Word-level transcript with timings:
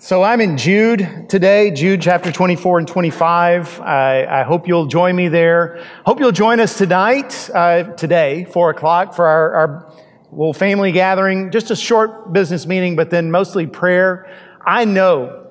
So 0.00 0.22
I'm 0.22 0.40
in 0.40 0.56
Jude 0.56 1.28
today, 1.28 1.72
Jude 1.72 2.00
chapter 2.00 2.30
24 2.30 2.78
and 2.78 2.86
25. 2.86 3.80
I, 3.80 4.26
I 4.26 4.42
hope 4.44 4.68
you'll 4.68 4.86
join 4.86 5.16
me 5.16 5.26
there. 5.26 5.84
Hope 6.06 6.20
you'll 6.20 6.30
join 6.30 6.60
us 6.60 6.78
tonight, 6.78 7.50
uh, 7.52 7.82
today, 7.94 8.44
4 8.44 8.70
o'clock, 8.70 9.12
for 9.12 9.26
our, 9.26 9.54
our 9.54 9.92
little 10.30 10.52
family 10.52 10.92
gathering. 10.92 11.50
Just 11.50 11.72
a 11.72 11.76
short 11.76 12.32
business 12.32 12.64
meeting, 12.64 12.94
but 12.94 13.10
then 13.10 13.32
mostly 13.32 13.66
prayer. 13.66 14.32
I 14.64 14.84
know 14.84 15.48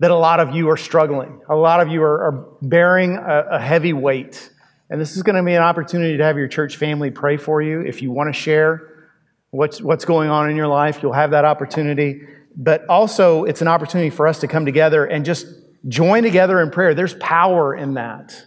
that 0.00 0.10
a 0.10 0.16
lot 0.16 0.40
of 0.40 0.56
you 0.56 0.68
are 0.68 0.76
struggling. 0.76 1.40
A 1.48 1.54
lot 1.54 1.80
of 1.80 1.86
you 1.86 2.02
are, 2.02 2.20
are 2.20 2.56
bearing 2.62 3.14
a, 3.14 3.46
a 3.52 3.60
heavy 3.60 3.92
weight. 3.92 4.50
And 4.90 5.00
this 5.00 5.16
is 5.16 5.22
going 5.22 5.36
to 5.36 5.42
be 5.44 5.54
an 5.54 5.62
opportunity 5.62 6.16
to 6.16 6.24
have 6.24 6.36
your 6.36 6.48
church 6.48 6.78
family 6.78 7.12
pray 7.12 7.36
for 7.36 7.62
you. 7.62 7.82
If 7.82 8.02
you 8.02 8.10
want 8.10 8.26
to 8.26 8.32
share 8.32 9.06
what's, 9.50 9.80
what's 9.80 10.04
going 10.04 10.30
on 10.30 10.50
in 10.50 10.56
your 10.56 10.66
life, 10.66 10.98
you'll 11.00 11.12
have 11.12 11.30
that 11.30 11.44
opportunity 11.44 12.22
but 12.56 12.86
also 12.88 13.44
it's 13.44 13.62
an 13.62 13.68
opportunity 13.68 14.10
for 14.10 14.26
us 14.26 14.40
to 14.40 14.48
come 14.48 14.64
together 14.64 15.04
and 15.04 15.24
just 15.24 15.46
join 15.88 16.22
together 16.22 16.60
in 16.60 16.70
prayer. 16.70 16.94
There's 16.94 17.14
power 17.14 17.74
in 17.74 17.94
that. 17.94 18.46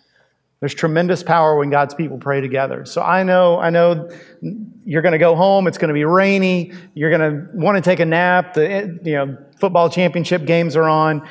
There's 0.59 0.73
tremendous 0.73 1.21
power 1.21 1.57
when 1.57 1.69
God's 1.69 1.93
people 1.93 2.17
pray 2.17 2.41
together. 2.41 2.85
So 2.85 3.01
I 3.01 3.23
know, 3.23 3.59
I 3.59 3.69
know 3.69 4.09
you're 4.85 5.01
going 5.01 5.11
to 5.11 5.19
go 5.19 5.35
home. 5.35 5.67
It's 5.67 5.77
going 5.77 5.89
to 5.89 5.93
be 5.93 6.05
rainy. 6.05 6.71
You're 6.93 7.15
going 7.15 7.21
to 7.21 7.49
want 7.53 7.75
to 7.75 7.81
take 7.81 7.99
a 7.99 8.05
nap. 8.05 8.53
The 8.53 8.99
you 9.03 9.13
know 9.13 9.37
football 9.59 9.89
championship 9.89 10.45
games 10.45 10.75
are 10.75 10.89
on. 10.89 11.27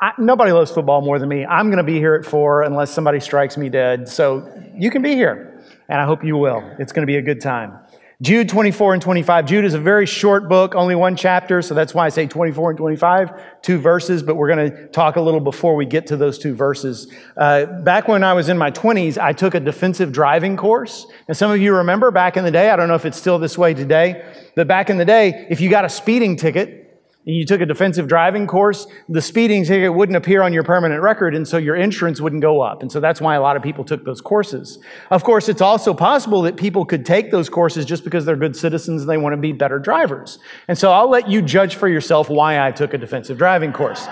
I, 0.00 0.12
nobody 0.18 0.52
loves 0.52 0.70
football 0.70 1.00
more 1.00 1.18
than 1.18 1.28
me. 1.28 1.46
I'm 1.46 1.68
going 1.68 1.78
to 1.78 1.82
be 1.82 1.98
here 1.98 2.14
at 2.14 2.24
four 2.24 2.62
unless 2.62 2.90
somebody 2.90 3.20
strikes 3.20 3.56
me 3.56 3.68
dead. 3.68 4.08
So 4.08 4.48
you 4.76 4.90
can 4.90 5.02
be 5.02 5.14
here, 5.14 5.64
and 5.88 6.00
I 6.00 6.04
hope 6.04 6.24
you 6.24 6.36
will. 6.36 6.62
It's 6.78 6.92
going 6.92 7.02
to 7.02 7.10
be 7.10 7.16
a 7.16 7.22
good 7.22 7.40
time. 7.40 7.78
Jude 8.20 8.48
24 8.48 8.94
and 8.94 9.02
25. 9.02 9.46
Jude 9.46 9.64
is 9.64 9.74
a 9.74 9.78
very 9.78 10.04
short 10.04 10.48
book, 10.48 10.74
only 10.74 10.96
one 10.96 11.14
chapter, 11.14 11.62
so 11.62 11.72
that's 11.72 11.94
why 11.94 12.04
I 12.04 12.08
say 12.08 12.26
24 12.26 12.70
and 12.70 12.76
25, 12.76 13.62
two 13.62 13.78
verses, 13.78 14.24
but 14.24 14.34
we're 14.34 14.52
going 14.52 14.72
to 14.72 14.88
talk 14.88 15.14
a 15.14 15.20
little 15.20 15.38
before 15.38 15.76
we 15.76 15.86
get 15.86 16.08
to 16.08 16.16
those 16.16 16.36
two 16.36 16.52
verses. 16.52 17.12
Uh, 17.36 17.66
back 17.66 18.08
when 18.08 18.24
I 18.24 18.32
was 18.32 18.48
in 18.48 18.58
my 18.58 18.72
20s, 18.72 19.18
I 19.18 19.32
took 19.32 19.54
a 19.54 19.60
defensive 19.60 20.10
driving 20.10 20.56
course. 20.56 21.06
And 21.28 21.36
some 21.36 21.52
of 21.52 21.60
you 21.60 21.76
remember 21.76 22.10
back 22.10 22.36
in 22.36 22.42
the 22.42 22.50
day, 22.50 22.70
I 22.70 22.74
don't 22.74 22.88
know 22.88 22.96
if 22.96 23.06
it's 23.06 23.16
still 23.16 23.38
this 23.38 23.56
way 23.56 23.72
today, 23.72 24.28
but 24.56 24.66
back 24.66 24.90
in 24.90 24.98
the 24.98 25.04
day, 25.04 25.46
if 25.48 25.60
you 25.60 25.70
got 25.70 25.84
a 25.84 25.88
speeding 25.88 26.34
ticket, 26.34 26.87
and 27.28 27.36
you 27.36 27.44
took 27.44 27.60
a 27.60 27.66
defensive 27.66 28.08
driving 28.08 28.46
course, 28.46 28.86
the 29.06 29.20
speeding 29.20 29.62
ticket 29.62 29.92
wouldn't 29.92 30.16
appear 30.16 30.40
on 30.40 30.54
your 30.54 30.62
permanent 30.62 31.02
record, 31.02 31.34
and 31.34 31.46
so 31.46 31.58
your 31.58 31.76
insurance 31.76 32.22
wouldn't 32.22 32.40
go 32.40 32.62
up. 32.62 32.80
And 32.80 32.90
so 32.90 33.00
that's 33.00 33.20
why 33.20 33.34
a 33.34 33.42
lot 33.42 33.54
of 33.54 33.62
people 33.62 33.84
took 33.84 34.02
those 34.06 34.22
courses. 34.22 34.78
Of 35.10 35.24
course, 35.24 35.50
it's 35.50 35.60
also 35.60 35.92
possible 35.92 36.40
that 36.42 36.56
people 36.56 36.86
could 36.86 37.04
take 37.04 37.30
those 37.30 37.50
courses 37.50 37.84
just 37.84 38.02
because 38.02 38.24
they're 38.24 38.34
good 38.34 38.56
citizens 38.56 39.02
and 39.02 39.10
they 39.10 39.18
want 39.18 39.34
to 39.34 39.36
be 39.36 39.52
better 39.52 39.78
drivers. 39.78 40.38
And 40.68 40.78
so 40.78 40.90
I'll 40.90 41.10
let 41.10 41.28
you 41.28 41.42
judge 41.42 41.76
for 41.76 41.86
yourself 41.86 42.30
why 42.30 42.66
I 42.66 42.72
took 42.72 42.94
a 42.94 42.98
defensive 42.98 43.36
driving 43.36 43.74
course. 43.74 44.08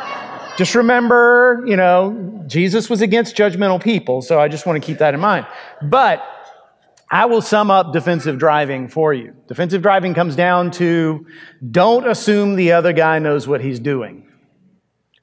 Just 0.58 0.74
remember, 0.74 1.64
you 1.66 1.76
know, 1.76 2.44
Jesus 2.46 2.90
was 2.90 3.00
against 3.00 3.34
judgmental 3.34 3.82
people, 3.82 4.20
so 4.20 4.38
I 4.40 4.48
just 4.48 4.66
want 4.66 4.82
to 4.82 4.86
keep 4.86 4.98
that 4.98 5.14
in 5.14 5.20
mind. 5.20 5.46
But 5.80 6.22
I 7.10 7.26
will 7.26 7.42
sum 7.42 7.70
up 7.70 7.92
defensive 7.92 8.38
driving 8.38 8.88
for 8.88 9.14
you. 9.14 9.34
Defensive 9.46 9.80
driving 9.80 10.12
comes 10.12 10.34
down 10.34 10.72
to 10.72 11.26
don't 11.70 12.08
assume 12.08 12.56
the 12.56 12.72
other 12.72 12.92
guy 12.92 13.18
knows 13.20 13.46
what 13.46 13.60
he's 13.60 13.78
doing. 13.78 14.28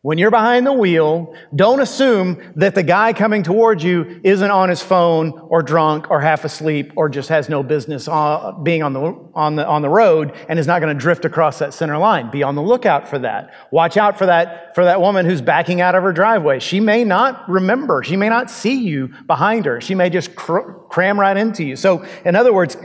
When 0.04 0.18
you're 0.18 0.32
behind 0.32 0.68
the 0.68 0.74
wheel, 0.74 1.34
don't 1.56 1.80
assume 1.80 2.52
that 2.58 2.76
the 2.76 2.84
guy 2.84 3.14
coming 3.14 3.42
towards 3.42 3.86
you 3.86 4.20
isn't 4.22 4.52
on 4.52 4.68
his 4.68 4.82
phone 4.82 5.32
or 5.48 5.64
drunk 5.64 6.12
or 6.12 6.20
half 6.20 6.44
asleep 6.44 6.92
or 6.98 7.08
just 7.08 7.30
has 7.30 7.48
no 7.48 7.64
business 7.64 8.10
uh, 8.10 8.52
being 8.52 8.84
on 8.84 8.92
the, 8.92 9.18
on 9.34 9.56
the, 9.56 9.66
on 9.66 9.82
the 9.82 9.88
road 9.88 10.36
and 10.50 10.60
is 10.60 10.68
not 10.68 10.82
going 10.82 10.94
to 10.94 11.02
drift 11.02 11.24
across 11.24 11.60
that 11.60 11.74
center 11.74 11.98
line. 11.98 12.30
Be 12.32 12.44
on 12.44 12.56
the 12.56 12.62
lookout 12.62 13.08
for 13.08 13.18
that. 13.20 13.54
Watch 13.72 13.96
out 13.96 14.18
for 14.18 14.26
that, 14.26 14.76
for 14.76 14.84
that 14.84 15.00
woman 15.00 15.26
who's 15.26 15.42
backing 15.42 15.80
out 15.80 15.96
of 15.96 16.04
her 16.04 16.12
driveway. 16.12 16.60
She 16.60 16.82
may 16.82 17.06
not 17.06 17.50
remember. 17.50 18.04
She 18.04 18.18
may 18.18 18.28
not 18.28 18.52
see 18.52 18.84
you 18.84 19.08
behind 19.26 19.66
her. 19.66 19.80
She 19.80 19.96
may 19.96 20.10
just 20.10 20.36
cr- 20.36 20.70
cram 20.90 21.18
right 21.18 21.38
into 21.38 21.64
you. 21.64 21.78
So, 21.78 22.06
in 22.26 22.36
other 22.36 22.52
words, 22.52 22.76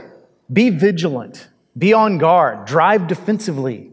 be 0.53 0.69
vigilant. 0.69 1.49
Be 1.77 1.91
on 1.91 2.17
guard. 2.17 2.63
Drive 2.63 3.07
defensively. 3.07 3.88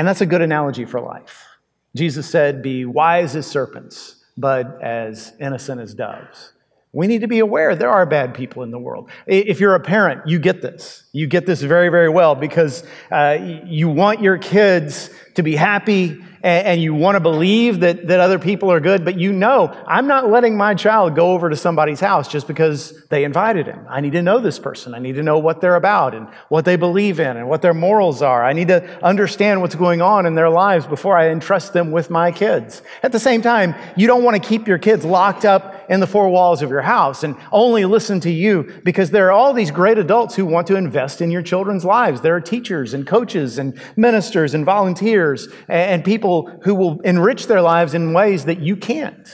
And 0.00 0.08
that's 0.08 0.22
a 0.22 0.26
good 0.26 0.40
analogy 0.40 0.86
for 0.86 0.98
life. 0.98 1.46
Jesus 1.94 2.26
said, 2.26 2.62
Be 2.62 2.86
wise 2.86 3.36
as 3.36 3.46
serpents, 3.46 4.24
but 4.34 4.80
as 4.82 5.34
innocent 5.38 5.78
as 5.78 5.92
doves. 5.92 6.54
We 6.92 7.06
need 7.06 7.20
to 7.20 7.28
be 7.28 7.38
aware 7.38 7.76
there 7.76 7.90
are 7.90 8.04
bad 8.04 8.34
people 8.34 8.64
in 8.64 8.72
the 8.72 8.78
world. 8.78 9.10
If 9.26 9.60
you're 9.60 9.76
a 9.76 9.80
parent, 9.80 10.26
you 10.26 10.40
get 10.40 10.60
this. 10.60 11.04
You 11.12 11.28
get 11.28 11.46
this 11.46 11.62
very, 11.62 11.88
very 11.88 12.08
well 12.08 12.34
because 12.34 12.82
uh, 13.12 13.38
you 13.64 13.88
want 13.88 14.20
your 14.22 14.38
kids 14.38 15.10
to 15.34 15.44
be 15.44 15.54
happy 15.54 16.20
and, 16.42 16.80
you 16.80 16.94
want 16.94 17.16
to 17.16 17.20
believe 17.20 17.80
that, 17.80 18.06
that 18.06 18.20
other 18.20 18.38
people 18.38 18.72
are 18.72 18.80
good, 18.80 19.04
but 19.04 19.18
you 19.18 19.32
know, 19.32 19.76
I'm 19.86 20.06
not 20.06 20.30
letting 20.30 20.56
my 20.56 20.74
child 20.74 21.14
go 21.14 21.32
over 21.32 21.50
to 21.50 21.56
somebody's 21.56 22.00
house 22.00 22.28
just 22.28 22.46
because 22.46 22.98
they 23.08 23.24
invited 23.24 23.66
him. 23.66 23.84
I 23.88 24.00
need 24.00 24.12
to 24.12 24.22
know 24.22 24.38
this 24.38 24.58
person. 24.58 24.94
I 24.94 25.00
need 25.00 25.16
to 25.16 25.22
know 25.22 25.38
what 25.38 25.60
they're 25.60 25.76
about 25.76 26.14
and 26.14 26.28
what 26.48 26.64
they 26.64 26.76
believe 26.76 27.20
in 27.20 27.36
and 27.36 27.48
what 27.48 27.60
their 27.60 27.74
morals 27.74 28.22
are. 28.22 28.42
I 28.42 28.54
need 28.54 28.68
to 28.68 29.04
understand 29.04 29.60
what's 29.60 29.74
going 29.74 30.00
on 30.00 30.24
in 30.24 30.34
their 30.34 30.48
lives 30.48 30.86
before 30.86 31.16
I 31.16 31.28
entrust 31.28 31.72
them 31.72 31.90
with 31.90 32.08
my 32.08 32.32
kids. 32.32 32.80
At 33.02 33.12
the 33.12 33.20
same 33.20 33.42
time, 33.42 33.74
you 33.96 34.06
don't 34.06 34.24
want 34.24 34.42
to 34.42 34.48
keep 34.48 34.66
your 34.66 34.78
kids 34.78 35.04
locked 35.04 35.44
up 35.44 35.79
in 35.90 35.98
the 35.98 36.06
four 36.06 36.30
walls 36.30 36.62
of 36.62 36.70
your 36.70 36.80
house 36.80 37.24
and 37.24 37.36
only 37.50 37.84
listen 37.84 38.20
to 38.20 38.30
you 38.30 38.80
because 38.84 39.10
there 39.10 39.26
are 39.26 39.32
all 39.32 39.52
these 39.52 39.72
great 39.72 39.98
adults 39.98 40.36
who 40.36 40.46
want 40.46 40.68
to 40.68 40.76
invest 40.76 41.20
in 41.20 41.32
your 41.32 41.42
children's 41.42 41.84
lives. 41.84 42.20
There 42.20 42.36
are 42.36 42.40
teachers 42.40 42.94
and 42.94 43.04
coaches 43.04 43.58
and 43.58 43.78
ministers 43.96 44.54
and 44.54 44.64
volunteers 44.64 45.48
and 45.68 46.04
people 46.04 46.46
who 46.62 46.76
will 46.76 47.00
enrich 47.00 47.48
their 47.48 47.60
lives 47.60 47.92
in 47.92 48.12
ways 48.12 48.44
that 48.44 48.60
you 48.60 48.76
can't. 48.76 49.28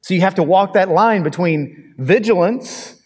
So 0.00 0.14
you 0.14 0.22
have 0.22 0.36
to 0.36 0.42
walk 0.42 0.72
that 0.72 0.88
line 0.88 1.22
between 1.22 1.94
vigilance 1.98 3.02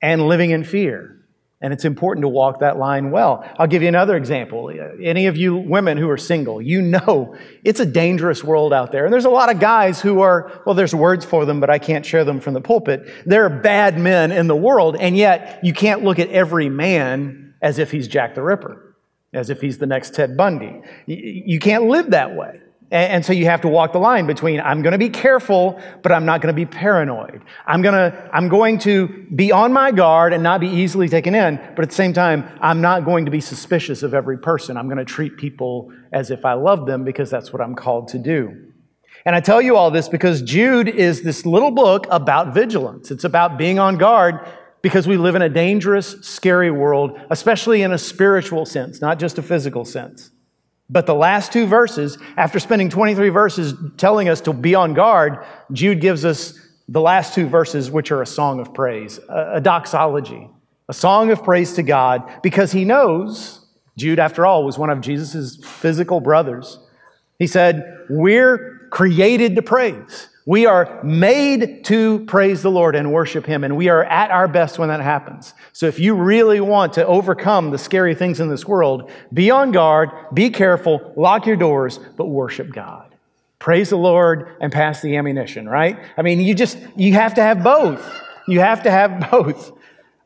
and 0.00 0.26
living 0.26 0.50
in 0.50 0.64
fear. 0.64 1.19
And 1.62 1.74
it's 1.74 1.84
important 1.84 2.24
to 2.24 2.28
walk 2.28 2.60
that 2.60 2.78
line 2.78 3.10
well. 3.10 3.44
I'll 3.58 3.66
give 3.66 3.82
you 3.82 3.88
another 3.88 4.16
example. 4.16 4.72
Any 5.02 5.26
of 5.26 5.36
you 5.36 5.56
women 5.56 5.98
who 5.98 6.08
are 6.08 6.16
single, 6.16 6.62
you 6.62 6.80
know 6.80 7.36
it's 7.64 7.80
a 7.80 7.86
dangerous 7.86 8.42
world 8.42 8.72
out 8.72 8.92
there. 8.92 9.04
And 9.04 9.12
there's 9.12 9.26
a 9.26 9.30
lot 9.30 9.52
of 9.52 9.60
guys 9.60 10.00
who 10.00 10.22
are, 10.22 10.62
well, 10.64 10.74
there's 10.74 10.94
words 10.94 11.26
for 11.26 11.44
them, 11.44 11.60
but 11.60 11.68
I 11.68 11.78
can't 11.78 12.06
share 12.06 12.24
them 12.24 12.40
from 12.40 12.54
the 12.54 12.62
pulpit. 12.62 13.06
There 13.26 13.44
are 13.44 13.50
bad 13.50 13.98
men 13.98 14.32
in 14.32 14.46
the 14.46 14.56
world, 14.56 14.96
and 14.98 15.14
yet 15.16 15.60
you 15.62 15.74
can't 15.74 16.02
look 16.02 16.18
at 16.18 16.30
every 16.30 16.70
man 16.70 17.54
as 17.60 17.78
if 17.78 17.90
he's 17.90 18.08
Jack 18.08 18.34
the 18.34 18.42
Ripper, 18.42 18.96
as 19.34 19.50
if 19.50 19.60
he's 19.60 19.76
the 19.76 19.86
next 19.86 20.14
Ted 20.14 20.38
Bundy. 20.38 20.80
You 21.06 21.58
can't 21.58 21.84
live 21.84 22.12
that 22.12 22.34
way. 22.34 22.60
And 22.90 23.24
so 23.24 23.32
you 23.32 23.44
have 23.44 23.60
to 23.60 23.68
walk 23.68 23.92
the 23.92 24.00
line 24.00 24.26
between 24.26 24.60
I'm 24.60 24.82
going 24.82 24.92
to 24.92 24.98
be 24.98 25.10
careful, 25.10 25.80
but 26.02 26.10
I'm 26.10 26.24
not 26.24 26.40
going 26.40 26.52
to 26.52 26.56
be 26.56 26.66
paranoid. 26.66 27.40
I'm 27.64 27.82
going 27.82 27.94
to, 27.94 28.30
I'm 28.32 28.48
going 28.48 28.78
to 28.80 29.26
be 29.32 29.52
on 29.52 29.72
my 29.72 29.92
guard 29.92 30.32
and 30.32 30.42
not 30.42 30.60
be 30.60 30.66
easily 30.66 31.08
taken 31.08 31.36
in, 31.36 31.56
but 31.76 31.84
at 31.84 31.90
the 31.90 31.94
same 31.94 32.12
time, 32.12 32.50
I'm 32.60 32.80
not 32.80 33.04
going 33.04 33.26
to 33.26 33.30
be 33.30 33.40
suspicious 33.40 34.02
of 34.02 34.12
every 34.12 34.38
person. 34.38 34.76
I'm 34.76 34.86
going 34.86 34.98
to 34.98 35.04
treat 35.04 35.36
people 35.36 35.92
as 36.12 36.32
if 36.32 36.44
I 36.44 36.54
love 36.54 36.86
them 36.86 37.04
because 37.04 37.30
that's 37.30 37.52
what 37.52 37.62
I'm 37.62 37.76
called 37.76 38.08
to 38.08 38.18
do. 38.18 38.72
And 39.24 39.36
I 39.36 39.40
tell 39.40 39.62
you 39.62 39.76
all 39.76 39.92
this 39.92 40.08
because 40.08 40.42
Jude 40.42 40.88
is 40.88 41.22
this 41.22 41.46
little 41.46 41.70
book 41.70 42.08
about 42.10 42.54
vigilance. 42.54 43.12
It's 43.12 43.24
about 43.24 43.56
being 43.56 43.78
on 43.78 43.98
guard 43.98 44.48
because 44.82 45.06
we 45.06 45.16
live 45.16 45.36
in 45.36 45.42
a 45.42 45.48
dangerous, 45.48 46.16
scary 46.22 46.72
world, 46.72 47.20
especially 47.30 47.82
in 47.82 47.92
a 47.92 47.98
spiritual 47.98 48.66
sense, 48.66 49.00
not 49.00 49.20
just 49.20 49.38
a 49.38 49.42
physical 49.42 49.84
sense. 49.84 50.30
But 50.90 51.06
the 51.06 51.14
last 51.14 51.52
two 51.52 51.66
verses, 51.66 52.18
after 52.36 52.58
spending 52.58 52.90
23 52.90 53.28
verses 53.28 53.74
telling 53.96 54.28
us 54.28 54.40
to 54.42 54.52
be 54.52 54.74
on 54.74 54.92
guard, 54.92 55.38
Jude 55.72 56.00
gives 56.00 56.24
us 56.24 56.58
the 56.88 57.00
last 57.00 57.32
two 57.32 57.46
verses, 57.46 57.90
which 57.90 58.10
are 58.10 58.22
a 58.22 58.26
song 58.26 58.58
of 58.58 58.74
praise, 58.74 59.20
a, 59.28 59.60
doxology, 59.60 60.50
a 60.88 60.92
song 60.92 61.30
of 61.30 61.44
praise 61.44 61.74
to 61.74 61.84
God, 61.84 62.28
because 62.42 62.72
he 62.72 62.84
knows, 62.84 63.64
Jude, 63.96 64.18
after 64.18 64.44
all, 64.44 64.64
was 64.64 64.76
one 64.76 64.90
of 64.90 65.00
Jesus' 65.00 65.56
physical 65.64 66.20
brothers. 66.20 66.80
He 67.38 67.46
said, 67.46 68.06
We're 68.10 68.88
created 68.90 69.54
to 69.54 69.62
praise. 69.62 70.28
We 70.50 70.66
are 70.66 71.00
made 71.04 71.84
to 71.84 72.24
praise 72.26 72.60
the 72.60 72.72
Lord 72.72 72.96
and 72.96 73.12
worship 73.12 73.46
Him, 73.46 73.62
and 73.62 73.76
we 73.76 73.88
are 73.88 74.02
at 74.02 74.32
our 74.32 74.48
best 74.48 74.80
when 74.80 74.88
that 74.88 75.00
happens. 75.00 75.54
So, 75.72 75.86
if 75.86 76.00
you 76.00 76.16
really 76.16 76.60
want 76.60 76.94
to 76.94 77.06
overcome 77.06 77.70
the 77.70 77.78
scary 77.78 78.16
things 78.16 78.40
in 78.40 78.48
this 78.48 78.66
world, 78.66 79.12
be 79.32 79.52
on 79.52 79.70
guard, 79.70 80.10
be 80.34 80.50
careful, 80.50 81.12
lock 81.16 81.46
your 81.46 81.54
doors, 81.54 82.00
but 82.16 82.24
worship 82.24 82.72
God. 82.72 83.14
Praise 83.60 83.90
the 83.90 83.96
Lord 83.96 84.56
and 84.60 84.72
pass 84.72 85.00
the 85.00 85.16
ammunition, 85.16 85.68
right? 85.68 85.96
I 86.16 86.22
mean, 86.22 86.40
you 86.40 86.52
just, 86.52 86.78
you 86.96 87.12
have 87.12 87.34
to 87.34 87.42
have 87.42 87.62
both. 87.62 88.04
You 88.48 88.58
have 88.58 88.82
to 88.82 88.90
have 88.90 89.20
both. 89.30 89.70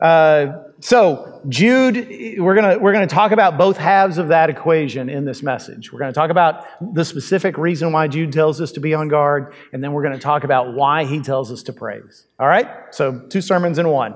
Uh, 0.05 0.65
so, 0.81 1.41
Jude, 1.49 1.97
we're 2.39 2.55
going 2.55 2.79
we're 2.83 2.93
gonna 2.93 3.07
talk 3.07 3.33
about 3.33 3.57
both 3.57 3.79
halves 3.79 4.19
of 4.19 4.29
that 4.29 4.51
equation 4.51 5.09
in 5.09 5.25
this 5.25 5.43
message. 5.43 5.91
We're 5.91 5.99
going 5.99 6.13
to 6.13 6.15
talk 6.15 6.29
about 6.29 6.67
the 6.95 7.07
specific 7.07 7.57
reason 7.57 7.91
why 7.91 8.09
Jude 8.09 8.31
tells 8.31 8.61
us 8.61 8.71
to 8.73 8.81
be 8.81 8.93
on 8.93 9.09
guard, 9.09 9.55
and 9.73 9.83
then 9.83 9.95
we're 9.95 10.03
going 10.03 10.13
to 10.13 10.21
talk 10.21 10.45
about 10.45 10.75
why 10.75 11.07
he 11.07 11.23
tells 11.23 11.51
us 11.51 11.63
to 11.63 11.73
praise. 11.73 12.27
All 12.39 12.47
right? 12.47 12.69
So, 12.91 13.19
two 13.31 13.41
sermons 13.41 13.79
in 13.79 13.89
one. 13.89 14.15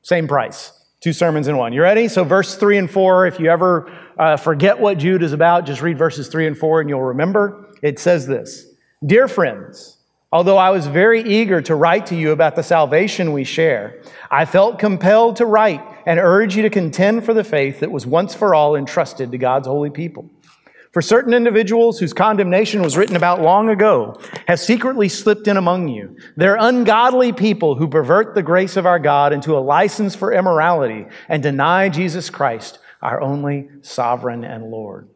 Same 0.00 0.26
price. 0.26 0.72
Two 1.00 1.12
sermons 1.12 1.48
in 1.48 1.58
one. 1.58 1.74
You 1.74 1.82
ready? 1.82 2.08
So, 2.08 2.24
verse 2.24 2.54
three 2.54 2.78
and 2.78 2.90
four, 2.90 3.26
if 3.26 3.38
you 3.38 3.50
ever 3.50 3.92
uh, 4.18 4.38
forget 4.38 4.80
what 4.80 4.96
Jude 4.96 5.22
is 5.22 5.34
about, 5.34 5.66
just 5.66 5.82
read 5.82 5.98
verses 5.98 6.28
3 6.28 6.46
and 6.46 6.56
4 6.56 6.80
and 6.80 6.88
you'll 6.88 7.02
remember. 7.02 7.74
It 7.82 7.98
says 7.98 8.26
this 8.26 8.68
Dear 9.04 9.28
friends, 9.28 9.98
although 10.34 10.58
I 10.58 10.70
was 10.70 10.88
very 10.88 11.22
eager 11.22 11.62
to 11.62 11.76
write 11.76 12.06
to 12.06 12.16
you 12.16 12.32
about 12.32 12.56
the 12.56 12.62
salvation 12.64 13.32
we 13.32 13.44
share, 13.44 14.02
I 14.32 14.44
felt 14.44 14.80
compelled 14.80 15.36
to 15.36 15.46
write 15.46 15.80
and 16.06 16.18
urge 16.18 16.56
you 16.56 16.62
to 16.62 16.70
contend 16.70 17.24
for 17.24 17.32
the 17.32 17.44
faith 17.44 17.78
that 17.80 17.92
was 17.92 18.04
once 18.04 18.34
for 18.34 18.52
all 18.52 18.74
entrusted 18.74 19.30
to 19.30 19.38
God's 19.38 19.68
holy 19.68 19.90
people. 19.90 20.28
For 20.90 21.00
certain 21.00 21.34
individuals 21.34 22.00
whose 22.00 22.12
condemnation 22.12 22.82
was 22.82 22.96
written 22.96 23.14
about 23.14 23.42
long 23.42 23.68
ago 23.68 24.20
have 24.48 24.58
secretly 24.58 25.08
slipped 25.08 25.46
in 25.46 25.56
among 25.56 25.86
you. 25.86 26.16
They're 26.36 26.56
ungodly 26.58 27.32
people 27.32 27.76
who 27.76 27.86
pervert 27.86 28.34
the 28.34 28.42
grace 28.42 28.76
of 28.76 28.86
our 28.86 28.98
God 28.98 29.32
into 29.32 29.56
a 29.56 29.60
license 29.60 30.16
for 30.16 30.32
immorality 30.32 31.06
and 31.28 31.44
deny 31.44 31.88
Jesus 31.88 32.28
Christ, 32.28 32.80
our 33.02 33.20
only 33.20 33.68
sovereign 33.82 34.44
and 34.44 34.64
Lord. 34.64 35.08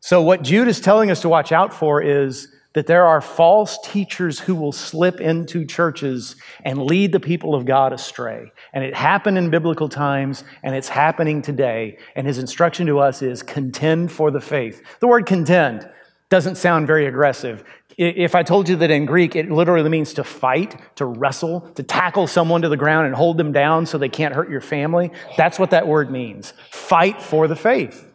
So, 0.00 0.22
what 0.22 0.42
Jude 0.42 0.68
is 0.68 0.80
telling 0.80 1.10
us 1.10 1.20
to 1.22 1.28
watch 1.28 1.52
out 1.52 1.74
for 1.74 2.02
is 2.02 2.48
that 2.72 2.86
there 2.86 3.06
are 3.06 3.20
false 3.20 3.78
teachers 3.82 4.38
who 4.38 4.54
will 4.54 4.72
slip 4.72 5.20
into 5.20 5.64
churches 5.64 6.36
and 6.64 6.82
lead 6.82 7.12
the 7.12 7.20
people 7.20 7.54
of 7.54 7.64
God 7.64 7.92
astray. 7.92 8.52
And 8.72 8.84
it 8.84 8.94
happened 8.94 9.38
in 9.38 9.50
biblical 9.50 9.88
times, 9.88 10.44
and 10.62 10.74
it's 10.74 10.88
happening 10.88 11.42
today. 11.42 11.98
And 12.14 12.26
his 12.26 12.38
instruction 12.38 12.86
to 12.86 13.00
us 13.00 13.22
is 13.22 13.42
contend 13.42 14.12
for 14.12 14.30
the 14.30 14.40
faith. 14.40 14.82
The 15.00 15.08
word 15.08 15.26
contend 15.26 15.88
doesn't 16.28 16.54
sound 16.54 16.86
very 16.86 17.06
aggressive. 17.06 17.64
If 17.98 18.36
I 18.36 18.44
told 18.44 18.68
you 18.68 18.76
that 18.76 18.90
in 18.90 19.04
Greek 19.04 19.34
it 19.34 19.50
literally 19.50 19.88
means 19.90 20.14
to 20.14 20.24
fight, 20.24 20.80
to 20.94 21.04
wrestle, 21.04 21.62
to 21.74 21.82
tackle 21.82 22.28
someone 22.28 22.62
to 22.62 22.68
the 22.68 22.76
ground 22.76 23.06
and 23.06 23.16
hold 23.16 23.36
them 23.36 23.50
down 23.50 23.84
so 23.84 23.98
they 23.98 24.08
can't 24.08 24.32
hurt 24.32 24.48
your 24.48 24.60
family, 24.60 25.10
that's 25.36 25.58
what 25.58 25.70
that 25.70 25.88
word 25.88 26.10
means. 26.10 26.54
Fight 26.70 27.20
for 27.20 27.48
the 27.48 27.56
faith. 27.56 28.09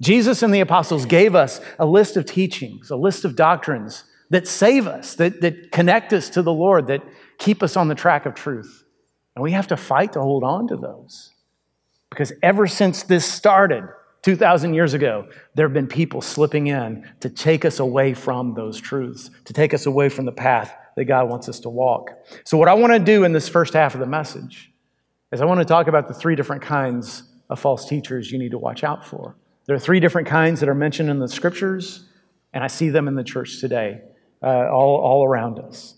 Jesus 0.00 0.42
and 0.42 0.54
the 0.54 0.60
apostles 0.60 1.06
gave 1.06 1.34
us 1.34 1.60
a 1.78 1.86
list 1.86 2.16
of 2.16 2.24
teachings, 2.24 2.90
a 2.90 2.96
list 2.96 3.24
of 3.24 3.34
doctrines 3.34 4.04
that 4.30 4.46
save 4.46 4.86
us, 4.86 5.14
that, 5.16 5.40
that 5.40 5.72
connect 5.72 6.12
us 6.12 6.30
to 6.30 6.42
the 6.42 6.52
Lord, 6.52 6.86
that 6.86 7.02
keep 7.38 7.62
us 7.62 7.76
on 7.76 7.88
the 7.88 7.94
track 7.94 8.26
of 8.26 8.34
truth. 8.34 8.84
And 9.34 9.42
we 9.42 9.52
have 9.52 9.68
to 9.68 9.76
fight 9.76 10.12
to 10.12 10.20
hold 10.20 10.44
on 10.44 10.68
to 10.68 10.76
those. 10.76 11.32
Because 12.10 12.32
ever 12.42 12.66
since 12.66 13.02
this 13.02 13.24
started 13.24 13.84
2,000 14.22 14.74
years 14.74 14.94
ago, 14.94 15.28
there 15.54 15.66
have 15.66 15.74
been 15.74 15.86
people 15.86 16.20
slipping 16.20 16.66
in 16.66 17.08
to 17.20 17.30
take 17.30 17.64
us 17.64 17.78
away 17.78 18.14
from 18.14 18.54
those 18.54 18.80
truths, 18.80 19.30
to 19.44 19.52
take 19.52 19.72
us 19.74 19.86
away 19.86 20.08
from 20.08 20.24
the 20.24 20.32
path 20.32 20.74
that 20.96 21.04
God 21.04 21.28
wants 21.28 21.48
us 21.48 21.60
to 21.60 21.68
walk. 21.68 22.10
So, 22.44 22.58
what 22.58 22.68
I 22.68 22.74
want 22.74 22.92
to 22.92 22.98
do 22.98 23.24
in 23.24 23.32
this 23.32 23.48
first 23.48 23.74
half 23.74 23.94
of 23.94 24.00
the 24.00 24.06
message 24.06 24.72
is 25.32 25.40
I 25.40 25.44
want 25.44 25.60
to 25.60 25.64
talk 25.64 25.86
about 25.86 26.08
the 26.08 26.14
three 26.14 26.34
different 26.34 26.62
kinds 26.62 27.22
of 27.48 27.60
false 27.60 27.88
teachers 27.88 28.32
you 28.32 28.38
need 28.38 28.50
to 28.50 28.58
watch 28.58 28.82
out 28.82 29.06
for. 29.06 29.36
There 29.68 29.76
are 29.76 29.78
three 29.78 30.00
different 30.00 30.26
kinds 30.26 30.60
that 30.60 30.68
are 30.68 30.74
mentioned 30.74 31.10
in 31.10 31.20
the 31.20 31.28
scriptures, 31.28 32.08
and 32.54 32.64
I 32.64 32.66
see 32.66 32.88
them 32.88 33.06
in 33.06 33.14
the 33.14 33.22
church 33.22 33.60
today, 33.60 34.00
uh, 34.42 34.66
all, 34.70 34.96
all 34.96 35.24
around 35.24 35.60
us. 35.60 35.94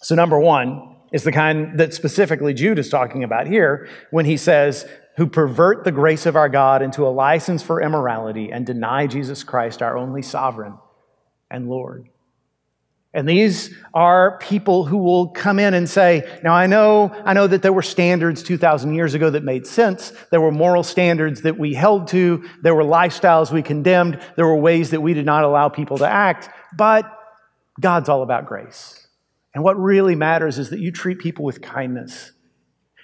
So, 0.00 0.14
number 0.14 0.40
one 0.40 0.96
is 1.12 1.22
the 1.22 1.30
kind 1.30 1.78
that 1.78 1.92
specifically 1.92 2.54
Jude 2.54 2.78
is 2.78 2.88
talking 2.88 3.24
about 3.24 3.46
here 3.46 3.88
when 4.10 4.24
he 4.24 4.38
says, 4.38 4.86
who 5.18 5.26
pervert 5.26 5.84
the 5.84 5.92
grace 5.92 6.26
of 6.26 6.36
our 6.36 6.48
God 6.48 6.80
into 6.80 7.06
a 7.06 7.10
license 7.10 7.62
for 7.62 7.82
immorality 7.82 8.52
and 8.52 8.64
deny 8.64 9.06
Jesus 9.06 9.42
Christ, 9.44 9.82
our 9.82 9.98
only 9.98 10.22
sovereign 10.22 10.78
and 11.50 11.68
Lord. 11.68 12.08
And 13.18 13.28
these 13.28 13.74
are 13.94 14.38
people 14.38 14.84
who 14.84 14.98
will 14.98 15.30
come 15.30 15.58
in 15.58 15.74
and 15.74 15.90
say, 15.90 16.22
now 16.44 16.54
I 16.54 16.68
know, 16.68 17.12
I 17.24 17.32
know 17.32 17.48
that 17.48 17.62
there 17.62 17.72
were 17.72 17.82
standards 17.82 18.44
2,000 18.44 18.94
years 18.94 19.12
ago 19.12 19.28
that 19.28 19.42
made 19.42 19.66
sense. 19.66 20.12
There 20.30 20.40
were 20.40 20.52
moral 20.52 20.84
standards 20.84 21.42
that 21.42 21.58
we 21.58 21.74
held 21.74 22.06
to. 22.08 22.48
There 22.62 22.76
were 22.76 22.84
lifestyles 22.84 23.50
we 23.50 23.60
condemned. 23.60 24.20
There 24.36 24.46
were 24.46 24.60
ways 24.60 24.90
that 24.90 25.00
we 25.00 25.14
did 25.14 25.26
not 25.26 25.42
allow 25.42 25.68
people 25.68 25.98
to 25.98 26.06
act. 26.06 26.48
But 26.76 27.12
God's 27.80 28.08
all 28.08 28.22
about 28.22 28.46
grace. 28.46 29.08
And 29.52 29.64
what 29.64 29.76
really 29.76 30.14
matters 30.14 30.56
is 30.60 30.70
that 30.70 30.78
you 30.78 30.92
treat 30.92 31.18
people 31.18 31.44
with 31.44 31.60
kindness. 31.60 32.30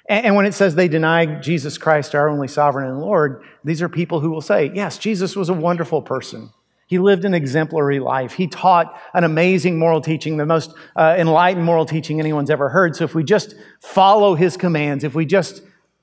And 0.09 0.37
when 0.37 0.47
it 0.47 0.55
says 0.55 0.77
they 0.77 0.87
deny 0.87 1.41
Jesus 1.41 1.77
Christ, 1.77 2.15
our 2.15 2.29
only 2.29 2.47
sovereign 2.47 2.89
and 2.89 3.01
Lord, 3.01 3.43
these 3.65 3.83
are 3.83 3.89
people 3.89 4.21
who 4.21 4.31
will 4.31 4.41
say, 4.41 4.71
yes, 4.73 4.97
Jesus 4.97 5.35
was 5.35 5.49
a 5.49 5.55
wonderful 5.55 6.03
person. 6.03 6.51
He 6.87 6.99
lived 6.99 7.25
an 7.25 7.35
exemplary 7.35 7.99
life. 7.99 8.35
He 8.35 8.47
taught 8.47 8.99
an 9.15 9.25
amazing 9.25 9.79
moral 9.79 10.01
teaching, 10.01 10.37
the 10.37 10.47
most 10.47 10.75
uh, 10.97 11.17
enlightened 11.19 11.65
moral 11.65 11.87
teaching 11.87 12.21
anyone's 12.21 12.51
ever 12.51 12.69
heard. 12.69 12.95
So 12.95 13.05
if 13.05 13.15
we 13.15 13.25
just 13.25 13.55
follow 13.81 14.35
his 14.35 14.57
commands, 14.57 15.03
if 15.05 15.15
we 15.15 15.25
just 15.27 15.63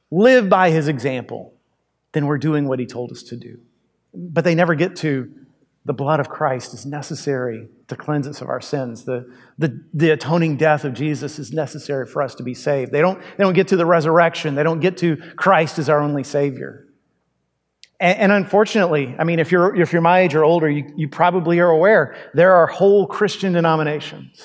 live 0.10 0.50
by 0.50 0.72
his 0.72 0.88
example, 0.88 1.54
then 2.14 2.26
we're 2.26 2.38
doing 2.38 2.68
what 2.68 2.80
he 2.80 2.86
told 2.86 3.12
us 3.12 3.24
to 3.24 3.36
do. 3.36 3.60
But 4.14 4.44
they 4.44 4.56
never 4.56 4.76
get 4.76 4.96
to 4.98 5.32
the 5.86 5.94
blood 5.94 6.20
of 6.20 6.30
Christ 6.30 6.74
is 6.74 6.86
necessary 6.86 7.68
to 7.88 7.96
cleanse 7.96 8.28
us 8.28 8.42
of 8.42 8.50
our 8.50 8.62
sins. 8.62 9.04
The, 9.06 9.32
the, 9.58 9.84
the 9.94 10.12
atoning 10.12 10.58
death 10.58 10.86
of 10.86 10.94
Jesus 10.94 11.40
is 11.40 11.52
necessary 11.52 12.06
for 12.06 12.22
us 12.22 12.36
to 12.36 12.44
be 12.44 12.54
saved. 12.54 12.92
They 12.92 13.02
don't, 13.02 13.20
they 13.38 13.44
don't 13.44 13.54
get 13.54 13.68
to 13.70 13.78
the 13.78 13.86
resurrection. 13.86 14.54
They 14.54 14.64
don't 14.64 14.80
get 14.80 14.98
to 14.98 15.18
Christ 15.36 15.80
as 15.80 15.90
our 15.90 16.00
only 16.00 16.24
Savior. 16.24 16.86
And, 18.02 18.18
and, 18.18 18.32
unfortunately, 18.32 19.16
I 19.20 19.24
mean, 19.24 19.38
if 19.38 19.52
you're, 19.52 19.80
if 19.80 19.94
you're 19.94 20.02
my 20.02 20.22
age 20.22 20.34
or 20.34 20.44
older, 20.44 20.68
you, 20.68 20.92
you 20.96 21.08
probably 21.08 21.60
are 21.60 21.70
aware 21.70 22.16
there 22.34 22.54
are 22.54 22.66
whole 22.66 23.06
Christian 23.06 23.54
denominations 23.54 24.44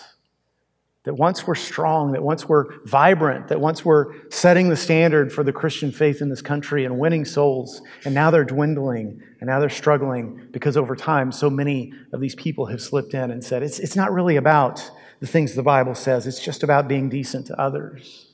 that 1.05 1.15
once 1.15 1.47
were 1.47 1.55
strong, 1.55 2.13
that 2.13 2.23
once 2.23 2.49
were 2.49 2.75
vibrant, 2.85 3.49
that 3.49 3.61
once 3.61 3.85
were 3.85 4.15
setting 4.29 4.69
the 4.69 4.77
standard 4.77 5.33
for 5.33 5.43
the 5.43 5.53
Christian 5.53 5.91
faith 5.91 6.21
in 6.21 6.29
this 6.29 6.43
country 6.43 6.85
and 6.85 6.99
winning 6.99 7.25
souls, 7.25 7.81
and 8.05 8.13
now 8.15 8.31
they're 8.31 8.45
dwindling 8.45 9.23
and 9.41 9.49
now 9.49 9.59
they're 9.59 9.71
struggling 9.71 10.49
because 10.51 10.77
over 10.77 10.95
time 10.95 11.33
so 11.33 11.49
many 11.49 11.93
of 12.13 12.21
these 12.21 12.35
people 12.35 12.67
have 12.67 12.83
slipped 12.83 13.15
in 13.15 13.31
and 13.31 13.43
said, 13.43 13.63
it's, 13.63 13.79
it's 13.79 13.97
not 13.97 14.13
really 14.13 14.37
about 14.37 14.91
the 15.21 15.27
things 15.27 15.55
the 15.55 15.63
Bible 15.63 15.95
says, 15.95 16.27
it's 16.27 16.45
just 16.45 16.63
about 16.63 16.89
being 16.89 17.09
decent 17.09 17.47
to 17.47 17.59
others. 17.59 18.27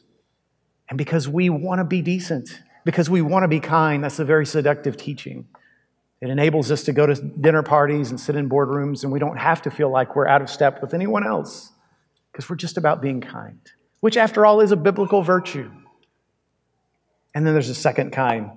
And 0.89 0.99
because 0.99 1.29
we 1.29 1.49
want 1.49 1.79
to 1.79 1.85
be 1.85 2.03
decent, 2.03 2.59
because 2.84 3.08
we 3.08 3.23
want 3.23 3.44
to 3.44 3.49
be 3.49 3.61
kind. 3.61 4.02
That's 4.02 4.19
a 4.19 4.25
very 4.25 4.46
seductive 4.46 4.96
teaching. 4.96 5.46
It 6.20 6.31
enables 6.31 6.70
us 6.70 6.84
to 6.84 6.93
go 6.93 7.06
to 7.06 7.14
dinner 7.14 7.62
parties 7.62 8.11
and 8.11 8.20
sit 8.20 8.37
in 8.37 8.49
boardrooms, 8.49 9.02
and 9.02 9.12
we 9.12 9.19
don't 9.19 9.38
have 9.38 9.62
to 9.62 9.70
feel 9.70 9.90
like 9.90 10.14
we're 10.14 10.29
out 10.29 10.40
of 10.40 10.49
step 10.49 10.81
with 10.81 10.94
anyone 10.94 11.26
else 11.26 11.73
because 12.31 12.49
we're 12.49 12.56
just 12.56 12.76
about 12.76 13.02
being 13.02 13.20
kind, 13.20 13.61
which, 14.00 14.17
after 14.17 14.46
all, 14.46 14.61
is 14.61 14.70
a 14.70 14.76
biblical 14.76 15.23
virtue. 15.23 15.70
And 17.34 17.46
then 17.46 17.55
there's 17.55 17.70
a 17.70 17.75
second 17.75 18.12
kind 18.12 18.50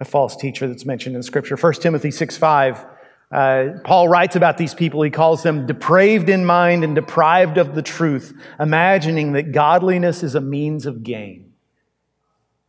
a 0.00 0.04
false 0.04 0.36
teacher 0.36 0.68
that's 0.68 0.84
mentioned 0.84 1.16
in 1.16 1.22
Scripture. 1.22 1.56
1 1.56 1.72
Timothy 1.74 2.10
6 2.10 2.36
5. 2.36 2.86
Uh, 3.32 3.66
Paul 3.82 4.08
writes 4.08 4.36
about 4.36 4.56
these 4.56 4.74
people. 4.74 5.02
He 5.02 5.10
calls 5.10 5.42
them 5.42 5.66
depraved 5.66 6.28
in 6.28 6.44
mind 6.44 6.84
and 6.84 6.94
deprived 6.94 7.58
of 7.58 7.74
the 7.74 7.82
truth, 7.82 8.32
imagining 8.60 9.32
that 9.32 9.52
godliness 9.52 10.22
is 10.22 10.34
a 10.34 10.40
means 10.40 10.86
of 10.86 11.02
gain. 11.02 11.45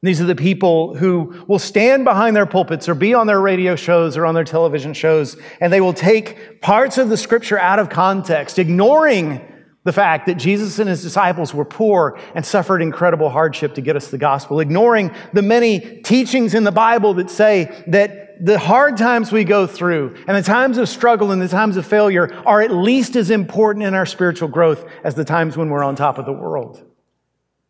These 0.03 0.21
are 0.21 0.25
the 0.25 0.35
people 0.35 0.95
who 0.95 1.43
will 1.47 1.59
stand 1.59 2.05
behind 2.05 2.35
their 2.35 2.45
pulpits 2.45 2.87
or 2.87 2.93
be 2.93 3.15
on 3.15 3.25
their 3.25 3.41
radio 3.41 3.75
shows 3.75 4.15
or 4.15 4.27
on 4.27 4.35
their 4.35 4.43
television 4.43 4.93
shows, 4.93 5.37
and 5.59 5.73
they 5.73 5.81
will 5.81 5.93
take 5.93 6.61
parts 6.61 6.99
of 6.99 7.09
the 7.09 7.17
scripture 7.17 7.57
out 7.57 7.79
of 7.79 7.89
context, 7.89 8.59
ignoring 8.59 9.41
the 9.85 9.93
fact 9.93 10.27
that 10.27 10.35
Jesus 10.35 10.77
and 10.77 10.89
his 10.89 11.01
disciples 11.01 11.53
were 11.53 11.65
poor 11.65 12.19
and 12.35 12.45
suffered 12.45 12.81
incredible 12.81 13.29
hardship 13.29 13.73
to 13.75 13.81
get 13.81 13.95
us 13.95 14.09
the 14.09 14.17
gospel, 14.17 14.59
ignoring 14.59 15.15
the 15.33 15.41
many 15.41 16.01
teachings 16.01 16.53
in 16.53 16.63
the 16.63 16.71
Bible 16.71 17.15
that 17.15 17.29
say 17.31 17.83
that 17.87 18.45
the 18.45 18.59
hard 18.59 18.97
times 18.97 19.31
we 19.31 19.43
go 19.43 19.65
through 19.65 20.13
and 20.27 20.37
the 20.37 20.43
times 20.43 20.77
of 20.77 20.87
struggle 20.87 21.31
and 21.31 21.41
the 21.41 21.47
times 21.47 21.77
of 21.77 21.87
failure 21.87 22.31
are 22.45 22.61
at 22.61 22.71
least 22.71 23.15
as 23.15 23.31
important 23.31 23.83
in 23.83 23.95
our 23.95 24.05
spiritual 24.05 24.47
growth 24.47 24.85
as 25.03 25.15
the 25.15 25.25
times 25.25 25.57
when 25.57 25.69
we're 25.69 25.83
on 25.83 25.95
top 25.95 26.19
of 26.19 26.25
the 26.25 26.33
world. 26.33 26.83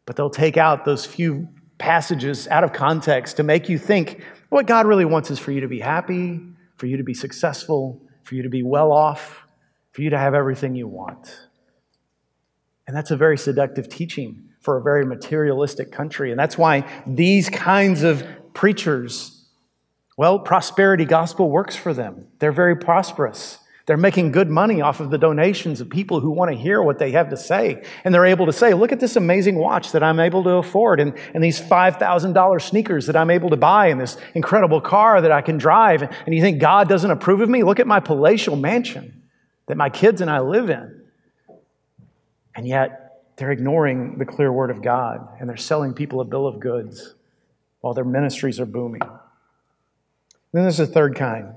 But 0.06 0.16
they'll 0.16 0.30
take 0.30 0.58
out 0.58 0.84
those 0.84 1.06
few 1.06 1.48
passages 1.78 2.48
out 2.48 2.64
of 2.64 2.74
context 2.74 3.38
to 3.38 3.44
make 3.44 3.70
you 3.70 3.78
think 3.78 4.24
what 4.50 4.66
God 4.66 4.88
really 4.88 5.06
wants 5.06 5.30
is 5.32 5.40
for 5.40 5.52
you 5.52 5.62
to 5.62 5.68
be 5.68 5.80
happy, 5.80 6.42
for 6.76 6.86
you 6.86 6.98
to 6.98 7.04
be 7.04 7.14
successful, 7.14 8.02
for 8.24 8.36
you 8.36 8.44
to 8.44 8.50
be 8.50 8.64
well 8.64 8.92
off, 8.92 9.44
for 9.92 10.02
you 10.02 10.10
to 10.10 10.18
have 10.18 10.34
everything 10.34 10.76
you 10.76 10.88
want. 10.88 11.48
And 12.88 12.96
that's 12.96 13.12
a 13.12 13.18
very 13.18 13.38
seductive 13.38 13.90
teaching 13.90 14.44
for 14.62 14.78
a 14.78 14.82
very 14.82 15.06
materialistic 15.06 15.92
country. 15.92 16.32
And 16.32 16.40
that's 16.40 16.58
why 16.58 16.86
these 17.06 17.50
kinds 17.50 18.04
of 18.04 18.26
preachers, 18.54 19.46
well, 20.18 20.40
prosperity 20.40 21.06
gospel 21.06 21.50
works 21.50 21.76
for 21.76 21.94
them. 21.94 22.28
They're 22.40 22.52
very 22.52 22.76
prosperous. 22.76 23.60
They're 23.88 23.96
making 23.96 24.34
good 24.34 24.50
money 24.50 24.82
off 24.82 25.00
of 25.00 25.12
the 25.12 25.18
donations 25.18 25.80
of 25.80 25.90
people 25.90 26.20
who 26.20 26.30
want 26.30 26.52
to 26.52 26.58
hear 26.58 26.84
what 26.84 27.00
they 27.00 27.12
have 27.12 27.30
to 27.30 27.38
say. 27.38 27.86
And 28.04 28.14
they're 28.14 28.26
able 28.26 28.46
to 28.46 28.52
say, 28.52 28.74
look 28.74 28.92
at 28.92 29.00
this 29.00 29.16
amazing 29.16 29.56
watch 29.56 29.94
that 29.94 30.04
I'm 30.04 30.20
able 30.20 30.44
to 30.44 30.56
afford 30.56 31.00
and, 31.00 31.18
and 31.34 31.42
these 31.42 31.62
$5,000 31.62 32.62
sneakers 32.62 33.06
that 33.06 33.16
I'm 33.16 33.30
able 33.30 33.50
to 33.50 33.56
buy 33.56 33.88
and 33.88 34.00
this 34.00 34.18
incredible 34.36 34.82
car 34.82 35.22
that 35.22 35.32
I 35.32 35.42
can 35.42 35.58
drive. 35.58 36.04
And 36.04 36.36
you 36.36 36.42
think 36.42 36.60
God 36.60 36.90
doesn't 36.90 37.10
approve 37.10 37.40
of 37.40 37.48
me? 37.48 37.64
Look 37.64 37.80
at 37.80 37.88
my 37.88 38.02
palatial 38.02 38.58
mansion 38.58 39.24
that 39.68 39.78
my 39.78 39.90
kids 39.90 40.20
and 40.20 40.30
I 40.30 40.42
live 40.42 40.70
in. 40.70 41.04
And 42.56 42.68
yet 42.68 43.24
they're 43.38 43.52
ignoring 43.52 44.18
the 44.18 44.26
clear 44.26 44.52
word 44.52 44.70
of 44.70 44.82
God 44.82 45.26
and 45.40 45.48
they're 45.48 45.56
selling 45.56 45.94
people 45.94 46.20
a 46.20 46.26
bill 46.26 46.46
of 46.46 46.60
goods 46.60 47.16
while 47.80 47.94
their 47.94 48.04
ministries 48.04 48.60
are 48.60 48.66
booming. 48.66 49.02
Then 50.52 50.64
there's 50.64 50.82
a 50.82 50.88
third 50.88 51.16
kind. 51.16 51.56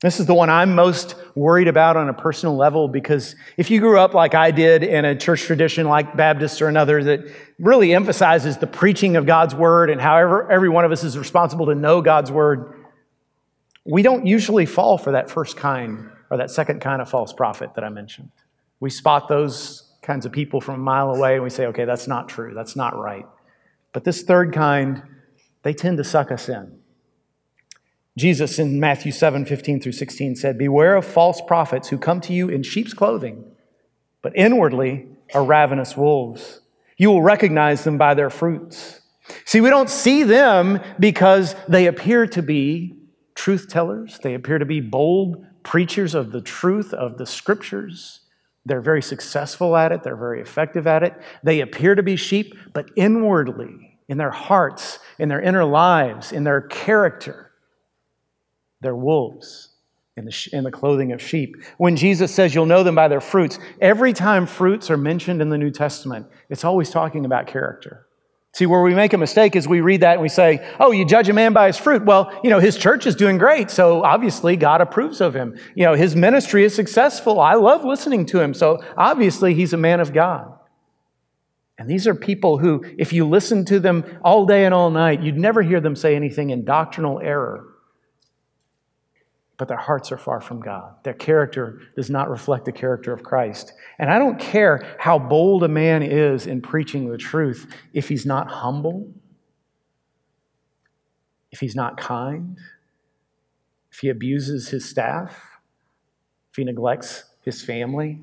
This 0.00 0.20
is 0.20 0.26
the 0.26 0.34
one 0.34 0.48
I'm 0.48 0.76
most 0.76 1.16
worried 1.34 1.66
about 1.66 1.96
on 1.96 2.08
a 2.08 2.14
personal 2.14 2.56
level 2.56 2.86
because 2.86 3.34
if 3.56 3.68
you 3.68 3.80
grew 3.80 3.98
up 3.98 4.14
like 4.14 4.32
I 4.32 4.52
did 4.52 4.84
in 4.84 5.04
a 5.04 5.16
church 5.16 5.42
tradition 5.42 5.88
like 5.88 6.16
Baptist 6.16 6.62
or 6.62 6.68
another 6.68 7.02
that 7.02 7.20
really 7.58 7.92
emphasizes 7.92 8.58
the 8.58 8.68
preaching 8.68 9.16
of 9.16 9.26
God's 9.26 9.56
word 9.56 9.90
and 9.90 10.00
however 10.00 10.48
every 10.52 10.68
one 10.68 10.84
of 10.84 10.92
us 10.92 11.02
is 11.02 11.18
responsible 11.18 11.66
to 11.66 11.74
know 11.74 12.00
God's 12.00 12.30
word, 12.30 12.84
we 13.84 14.02
don't 14.02 14.24
usually 14.24 14.66
fall 14.66 14.98
for 14.98 15.12
that 15.12 15.30
first 15.30 15.56
kind 15.56 16.10
or 16.30 16.36
that 16.36 16.52
second 16.52 16.80
kind 16.80 17.02
of 17.02 17.08
false 17.08 17.32
prophet 17.32 17.70
that 17.74 17.82
I 17.82 17.88
mentioned. 17.88 18.30
We 18.78 18.90
spot 18.90 19.26
those 19.26 19.82
kinds 20.02 20.26
of 20.26 20.30
people 20.30 20.60
from 20.60 20.76
a 20.76 20.78
mile 20.78 21.12
away 21.12 21.34
and 21.34 21.42
we 21.42 21.50
say, 21.50 21.66
okay, 21.66 21.86
that's 21.86 22.06
not 22.06 22.28
true, 22.28 22.54
that's 22.54 22.76
not 22.76 22.96
right. 22.96 23.26
But 23.92 24.04
this 24.04 24.22
third 24.22 24.52
kind, 24.52 25.02
they 25.64 25.74
tend 25.74 25.96
to 25.96 26.04
suck 26.04 26.30
us 26.30 26.48
in. 26.48 26.78
Jesus 28.18 28.58
in 28.58 28.80
Matthew 28.80 29.12
7 29.12 29.46
15 29.46 29.80
through 29.80 29.92
16 29.92 30.36
said, 30.36 30.58
Beware 30.58 30.96
of 30.96 31.06
false 31.06 31.40
prophets 31.40 31.88
who 31.88 31.98
come 31.98 32.20
to 32.22 32.32
you 32.32 32.48
in 32.48 32.62
sheep's 32.62 32.92
clothing, 32.92 33.44
but 34.22 34.36
inwardly 34.36 35.06
are 35.34 35.44
ravenous 35.44 35.96
wolves. 35.96 36.60
You 36.96 37.10
will 37.10 37.22
recognize 37.22 37.84
them 37.84 37.96
by 37.96 38.14
their 38.14 38.28
fruits. 38.28 39.00
See, 39.44 39.60
we 39.60 39.70
don't 39.70 39.88
see 39.88 40.24
them 40.24 40.80
because 40.98 41.54
they 41.68 41.86
appear 41.86 42.26
to 42.26 42.42
be 42.42 42.96
truth 43.34 43.68
tellers, 43.68 44.18
they 44.22 44.34
appear 44.34 44.58
to 44.58 44.66
be 44.66 44.80
bold 44.80 45.46
preachers 45.62 46.14
of 46.14 46.32
the 46.32 46.40
truth 46.40 46.92
of 46.92 47.18
the 47.18 47.26
scriptures. 47.26 48.20
They're 48.66 48.80
very 48.80 49.02
successful 49.02 49.76
at 49.76 49.92
it, 49.92 50.02
they're 50.02 50.16
very 50.16 50.40
effective 50.40 50.86
at 50.88 51.04
it. 51.04 51.14
They 51.44 51.60
appear 51.60 51.94
to 51.94 52.02
be 52.02 52.16
sheep, 52.16 52.54
but 52.72 52.90
inwardly, 52.96 53.98
in 54.08 54.18
their 54.18 54.30
hearts, 54.30 54.98
in 55.18 55.28
their 55.28 55.40
inner 55.40 55.64
lives, 55.64 56.32
in 56.32 56.42
their 56.42 56.62
character, 56.62 57.47
they're 58.80 58.94
wolves 58.94 59.70
in 60.16 60.24
the, 60.24 60.48
in 60.52 60.64
the 60.64 60.70
clothing 60.70 61.12
of 61.12 61.22
sheep. 61.22 61.56
When 61.78 61.96
Jesus 61.96 62.34
says 62.34 62.54
you'll 62.54 62.66
know 62.66 62.82
them 62.82 62.94
by 62.94 63.08
their 63.08 63.20
fruits, 63.20 63.58
every 63.80 64.12
time 64.12 64.46
fruits 64.46 64.90
are 64.90 64.96
mentioned 64.96 65.40
in 65.40 65.48
the 65.48 65.58
New 65.58 65.70
Testament, 65.70 66.26
it's 66.48 66.64
always 66.64 66.90
talking 66.90 67.24
about 67.24 67.46
character. 67.46 68.06
See, 68.54 68.66
where 68.66 68.82
we 68.82 68.94
make 68.94 69.12
a 69.12 69.18
mistake 69.18 69.54
is 69.54 69.68
we 69.68 69.80
read 69.80 70.00
that 70.00 70.14
and 70.14 70.22
we 70.22 70.28
say, 70.28 70.66
oh, 70.80 70.90
you 70.90 71.04
judge 71.04 71.28
a 71.28 71.32
man 71.32 71.52
by 71.52 71.66
his 71.68 71.76
fruit. 71.76 72.04
Well, 72.04 72.32
you 72.42 72.50
know, 72.50 72.58
his 72.58 72.76
church 72.76 73.06
is 73.06 73.14
doing 73.14 73.38
great, 73.38 73.70
so 73.70 74.02
obviously 74.02 74.56
God 74.56 74.80
approves 74.80 75.20
of 75.20 75.34
him. 75.34 75.56
You 75.74 75.84
know, 75.84 75.94
his 75.94 76.16
ministry 76.16 76.64
is 76.64 76.74
successful. 76.74 77.40
I 77.40 77.54
love 77.54 77.84
listening 77.84 78.26
to 78.26 78.40
him, 78.40 78.54
so 78.54 78.82
obviously 78.96 79.54
he's 79.54 79.74
a 79.74 79.76
man 79.76 80.00
of 80.00 80.12
God. 80.12 80.52
And 81.78 81.88
these 81.88 82.08
are 82.08 82.14
people 82.14 82.58
who, 82.58 82.84
if 82.98 83.12
you 83.12 83.28
listen 83.28 83.64
to 83.66 83.78
them 83.78 84.04
all 84.24 84.46
day 84.46 84.64
and 84.64 84.74
all 84.74 84.90
night, 84.90 85.22
you'd 85.22 85.38
never 85.38 85.62
hear 85.62 85.80
them 85.80 85.94
say 85.94 86.16
anything 86.16 86.50
in 86.50 86.64
doctrinal 86.64 87.20
error 87.20 87.67
but 89.58 89.66
their 89.66 89.76
hearts 89.76 90.12
are 90.12 90.16
far 90.16 90.40
from 90.40 90.60
God. 90.60 90.94
Their 91.02 91.14
character 91.14 91.80
does 91.96 92.08
not 92.08 92.30
reflect 92.30 92.64
the 92.64 92.72
character 92.72 93.12
of 93.12 93.24
Christ. 93.24 93.72
And 93.98 94.08
I 94.08 94.18
don't 94.18 94.38
care 94.38 94.96
how 94.98 95.18
bold 95.18 95.64
a 95.64 95.68
man 95.68 96.02
is 96.02 96.46
in 96.46 96.62
preaching 96.62 97.10
the 97.10 97.18
truth 97.18 97.70
if 97.92 98.08
he's 98.08 98.24
not 98.24 98.48
humble, 98.48 99.12
if 101.50 101.58
he's 101.58 101.74
not 101.74 101.96
kind, 101.96 102.56
if 103.90 103.98
he 103.98 104.08
abuses 104.08 104.68
his 104.68 104.88
staff, 104.88 105.36
if 106.50 106.56
he 106.56 106.62
neglects 106.62 107.24
his 107.42 107.60
family, 107.60 108.20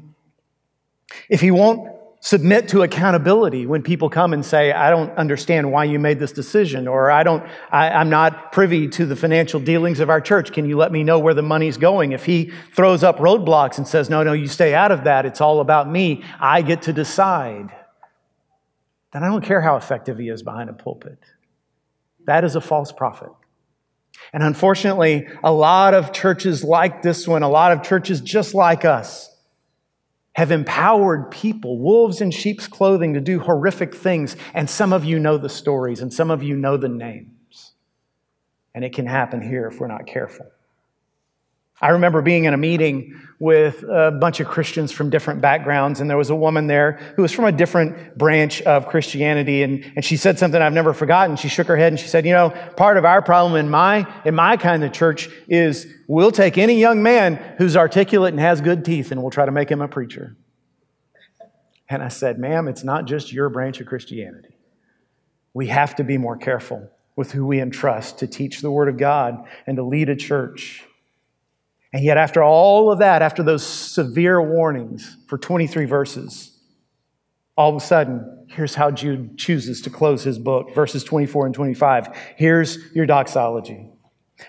if 1.29 1.41
he 1.41 1.51
won't 1.51 1.91
submit 2.25 2.67
to 2.67 2.81
accountability 2.81 3.67
when 3.67 3.83
people 3.83 4.09
come 4.09 4.33
and 4.33 4.43
say, 4.43 4.71
I 4.71 4.89
don't 4.89 5.11
understand 5.11 5.71
why 5.71 5.83
you 5.83 5.99
made 5.99 6.17
this 6.17 6.31
decision, 6.31 6.87
or 6.87 7.11
I 7.11 7.21
don't, 7.21 7.43
I, 7.71 7.91
I'm 7.91 8.09
not 8.09 8.51
privy 8.51 8.87
to 8.87 9.05
the 9.05 9.15
financial 9.15 9.59
dealings 9.59 9.99
of 9.99 10.09
our 10.09 10.19
church. 10.19 10.51
Can 10.51 10.67
you 10.67 10.75
let 10.75 10.91
me 10.91 11.03
know 11.03 11.19
where 11.19 11.35
the 11.35 11.43
money's 11.43 11.77
going? 11.77 12.13
If 12.13 12.25
he 12.25 12.51
throws 12.73 13.03
up 13.03 13.19
roadblocks 13.19 13.77
and 13.77 13.87
says, 13.87 14.09
No, 14.09 14.23
no, 14.23 14.33
you 14.33 14.47
stay 14.47 14.73
out 14.73 14.91
of 14.91 15.03
that, 15.03 15.27
it's 15.27 15.39
all 15.39 15.59
about 15.59 15.87
me, 15.87 16.23
I 16.39 16.63
get 16.63 16.81
to 16.83 16.93
decide, 16.93 17.69
then 19.13 19.23
I 19.23 19.27
don't 19.27 19.43
care 19.43 19.61
how 19.61 19.75
effective 19.75 20.17
he 20.17 20.29
is 20.29 20.41
behind 20.41 20.71
a 20.71 20.73
pulpit. 20.73 21.19
That 22.25 22.43
is 22.43 22.55
a 22.55 22.61
false 22.61 22.91
prophet. 22.91 23.29
And 24.33 24.41
unfortunately, 24.41 25.27
a 25.43 25.51
lot 25.51 25.93
of 25.93 26.11
churches 26.11 26.63
like 26.63 27.03
this 27.03 27.27
one, 27.27 27.43
a 27.43 27.49
lot 27.49 27.71
of 27.71 27.83
churches 27.83 28.19
just 28.19 28.55
like 28.55 28.83
us, 28.83 29.29
have 30.35 30.51
empowered 30.51 31.31
people, 31.31 31.79
wolves 31.79 32.19
in 32.19 32.29
sheep's 32.29 32.67
clothing, 32.67 33.13
to 33.13 33.21
do 33.21 33.39
horrific 33.39 33.95
things. 33.95 34.35
And 34.53 34.69
some 34.69 34.91
of 34.93 35.05
you 35.05 35.17
know 35.17 35.37
the 35.37 35.49
stories, 35.49 36.01
and 36.01 36.13
some 36.13 36.29
of 36.29 36.43
you 36.43 36.55
know 36.55 36.77
the 36.77 36.89
names. 36.89 37.73
And 38.73 38.83
it 38.83 38.93
can 38.93 39.05
happen 39.05 39.41
here 39.41 39.67
if 39.67 39.79
we're 39.79 39.87
not 39.87 40.05
careful. 40.05 40.47
I 41.81 41.89
remember 41.89 42.21
being 42.21 42.45
in 42.45 42.53
a 42.53 42.57
meeting 42.57 43.19
with 43.37 43.83
a 43.83 44.11
bunch 44.11 44.39
of 44.39 44.47
Christians 44.47 44.93
from 44.93 45.09
different 45.09 45.41
backgrounds, 45.41 45.99
and 45.99 46.09
there 46.09 46.17
was 46.17 46.29
a 46.29 46.35
woman 46.35 46.67
there 46.67 46.93
who 47.15 47.21
was 47.21 47.33
from 47.33 47.45
a 47.45 47.51
different 47.51 48.17
branch 48.17 48.61
of 48.61 48.87
Christianity, 48.87 49.61
and, 49.61 49.83
and 49.95 50.05
she 50.05 50.15
said 50.15 50.39
something 50.39 50.61
I've 50.61 50.71
never 50.71 50.93
forgotten. 50.93 51.35
She 51.35 51.49
shook 51.49 51.67
her 51.67 51.75
head 51.75 51.91
and 51.91 51.99
she 51.99 52.07
said, 52.07 52.25
You 52.25 52.31
know, 52.31 52.49
part 52.77 52.95
of 52.95 53.03
our 53.03 53.21
problem 53.21 53.59
in 53.59 53.69
my, 53.69 54.07
in 54.23 54.35
my 54.35 54.55
kind 54.55 54.85
of 54.85 54.93
church 54.93 55.29
is 55.49 55.85
we'll 56.07 56.31
take 56.31 56.57
any 56.57 56.79
young 56.79 57.03
man 57.03 57.35
who's 57.57 57.75
articulate 57.75 58.33
and 58.33 58.39
has 58.39 58.61
good 58.61 58.85
teeth, 58.85 59.11
and 59.11 59.21
we'll 59.21 59.31
try 59.31 59.45
to 59.45 59.51
make 59.51 59.69
him 59.69 59.81
a 59.81 59.87
preacher. 59.87 60.37
And 61.89 62.01
I 62.01 62.07
said, 62.07 62.39
Ma'am, 62.39 62.69
it's 62.69 62.85
not 62.85 63.05
just 63.05 63.33
your 63.33 63.49
branch 63.49 63.81
of 63.81 63.87
Christianity. 63.87 64.55
We 65.53 65.67
have 65.67 65.95
to 65.97 66.03
be 66.05 66.17
more 66.17 66.37
careful 66.37 66.89
with 67.17 67.33
who 67.33 67.45
we 67.45 67.59
entrust 67.59 68.19
to 68.19 68.27
teach 68.27 68.61
the 68.61 68.71
Word 68.71 68.87
of 68.87 68.97
God 68.97 69.45
and 69.67 69.75
to 69.77 69.83
lead 69.83 70.09
a 70.09 70.15
church. 70.15 70.85
And 71.95 72.03
yet, 72.03 72.17
after 72.17 72.43
all 72.43 72.91
of 72.91 72.99
that, 72.99 73.21
after 73.21 73.41
those 73.41 73.65
severe 73.65 74.41
warnings 74.41 75.15
for 75.27 75.37
23 75.37 75.85
verses, 75.85 76.51
all 77.55 77.69
of 77.69 77.81
a 77.81 77.85
sudden, 77.85 78.47
here's 78.49 78.75
how 78.75 78.91
Jude 78.91 79.37
chooses 79.37 79.79
to 79.83 79.89
close 79.89 80.21
his 80.21 80.37
book, 80.37 80.75
verses 80.75 81.05
24 81.05 81.45
and 81.45 81.55
25. 81.55 82.09
Here's 82.35 82.91
your 82.93 83.05
doxology. 83.05 83.87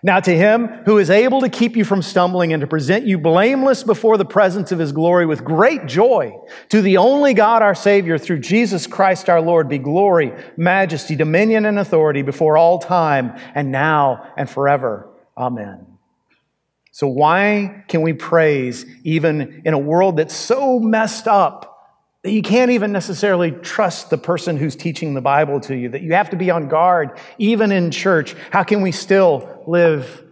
Now, 0.02 0.18
to 0.18 0.36
him 0.36 0.66
who 0.86 0.98
is 0.98 1.08
able 1.08 1.40
to 1.42 1.48
keep 1.48 1.76
you 1.76 1.84
from 1.84 2.02
stumbling 2.02 2.52
and 2.52 2.62
to 2.62 2.66
present 2.66 3.06
you 3.06 3.16
blameless 3.16 3.84
before 3.84 4.18
the 4.18 4.24
presence 4.24 4.72
of 4.72 4.80
his 4.80 4.90
glory 4.90 5.24
with 5.24 5.44
great 5.44 5.86
joy, 5.86 6.36
to 6.70 6.82
the 6.82 6.96
only 6.96 7.32
God 7.32 7.62
our 7.62 7.76
Savior 7.76 8.18
through 8.18 8.40
Jesus 8.40 8.88
Christ 8.88 9.28
our 9.28 9.40
Lord, 9.40 9.68
be 9.68 9.78
glory, 9.78 10.32
majesty, 10.56 11.14
dominion, 11.14 11.64
and 11.64 11.78
authority 11.78 12.22
before 12.22 12.58
all 12.58 12.80
time 12.80 13.38
and 13.54 13.70
now 13.70 14.32
and 14.36 14.50
forever. 14.50 15.08
Amen. 15.38 15.95
So, 16.96 17.08
why 17.08 17.84
can 17.88 18.00
we 18.00 18.14
praise 18.14 18.86
even 19.04 19.60
in 19.66 19.74
a 19.74 19.78
world 19.78 20.16
that's 20.16 20.34
so 20.34 20.80
messed 20.80 21.28
up 21.28 21.92
that 22.22 22.30
you 22.30 22.40
can't 22.40 22.70
even 22.70 22.90
necessarily 22.90 23.50
trust 23.50 24.08
the 24.08 24.16
person 24.16 24.56
who's 24.56 24.74
teaching 24.74 25.12
the 25.12 25.20
Bible 25.20 25.60
to 25.60 25.76
you, 25.76 25.90
that 25.90 26.00
you 26.00 26.14
have 26.14 26.30
to 26.30 26.36
be 26.36 26.50
on 26.50 26.68
guard, 26.68 27.18
even 27.36 27.70
in 27.70 27.90
church? 27.90 28.34
How 28.50 28.62
can 28.62 28.80
we 28.80 28.92
still 28.92 29.62
live 29.66 30.24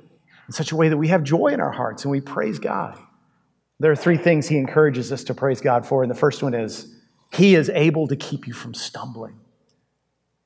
in 0.46 0.54
such 0.54 0.72
a 0.72 0.76
way 0.76 0.88
that 0.88 0.96
we 0.96 1.08
have 1.08 1.22
joy 1.22 1.48
in 1.48 1.60
our 1.60 1.70
hearts 1.70 2.04
and 2.04 2.10
we 2.10 2.22
praise 2.22 2.58
God? 2.58 2.98
There 3.78 3.92
are 3.92 3.96
three 3.96 4.16
things 4.16 4.48
he 4.48 4.56
encourages 4.56 5.12
us 5.12 5.24
to 5.24 5.34
praise 5.34 5.60
God 5.60 5.84
for, 5.84 6.02
and 6.02 6.10
the 6.10 6.14
first 6.14 6.42
one 6.42 6.54
is 6.54 6.90
He 7.34 7.56
is 7.56 7.68
able 7.68 8.08
to 8.08 8.16
keep 8.16 8.46
you 8.46 8.54
from 8.54 8.72
stumbling. 8.72 9.38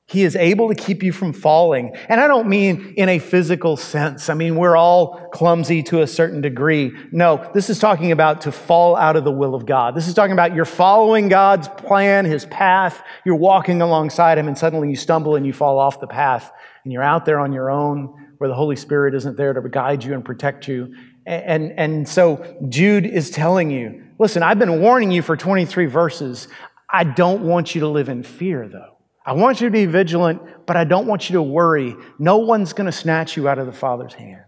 He 0.09 0.23
is 0.23 0.35
able 0.35 0.69
to 0.69 0.75
keep 0.75 1.03
you 1.03 1.11
from 1.11 1.33
falling. 1.33 1.95
And 2.07 2.19
I 2.19 2.25
don't 2.25 2.49
mean 2.49 2.95
in 2.97 3.09
a 3.09 3.19
physical 3.19 3.77
sense. 3.77 4.27
I 4.27 4.33
mean, 4.33 4.55
we're 4.55 4.75
all 4.75 5.29
clumsy 5.31 5.83
to 5.83 6.01
a 6.01 6.07
certain 6.07 6.41
degree. 6.41 6.91
No, 7.11 7.47
this 7.53 7.69
is 7.69 7.77
talking 7.77 8.11
about 8.11 8.41
to 8.41 8.51
fall 8.51 8.95
out 8.95 9.15
of 9.15 9.23
the 9.23 9.31
will 9.31 9.53
of 9.53 9.67
God. 9.67 9.93
This 9.93 10.07
is 10.07 10.15
talking 10.15 10.31
about 10.31 10.55
you're 10.55 10.65
following 10.65 11.29
God's 11.29 11.67
plan, 11.67 12.25
His 12.25 12.47
path. 12.47 13.03
You're 13.23 13.35
walking 13.35 13.83
alongside 13.83 14.39
Him, 14.39 14.47
and 14.47 14.57
suddenly 14.57 14.89
you 14.89 14.95
stumble 14.95 15.35
and 15.35 15.45
you 15.45 15.53
fall 15.53 15.77
off 15.77 15.99
the 15.99 16.07
path. 16.07 16.51
And 16.83 16.91
you're 16.91 17.03
out 17.03 17.25
there 17.25 17.39
on 17.39 17.53
your 17.53 17.69
own 17.69 18.33
where 18.39 18.47
the 18.47 18.55
Holy 18.55 18.77
Spirit 18.77 19.13
isn't 19.13 19.37
there 19.37 19.53
to 19.53 19.61
guide 19.69 20.03
you 20.03 20.15
and 20.15 20.25
protect 20.25 20.67
you. 20.67 20.95
And, 21.27 21.71
and 21.77 22.09
so 22.09 22.57
Jude 22.67 23.05
is 23.05 23.29
telling 23.29 23.69
you 23.69 24.03
listen, 24.17 24.41
I've 24.41 24.57
been 24.57 24.81
warning 24.81 25.11
you 25.11 25.21
for 25.21 25.37
23 25.37 25.85
verses. 25.85 26.47
I 26.89 27.03
don't 27.03 27.43
want 27.43 27.75
you 27.75 27.81
to 27.81 27.87
live 27.87 28.09
in 28.09 28.23
fear, 28.23 28.67
though. 28.67 28.98
I 29.25 29.33
want 29.33 29.61
you 29.61 29.67
to 29.67 29.71
be 29.71 29.85
vigilant, 29.85 30.41
but 30.65 30.77
I 30.77 30.83
don't 30.83 31.07
want 31.07 31.29
you 31.29 31.33
to 31.33 31.41
worry. 31.41 31.95
No 32.17 32.37
one's 32.37 32.73
going 32.73 32.85
to 32.85 32.91
snatch 32.91 33.35
you 33.35 33.47
out 33.47 33.59
of 33.59 33.65
the 33.65 33.73
Father's 33.73 34.13
hand 34.13 34.43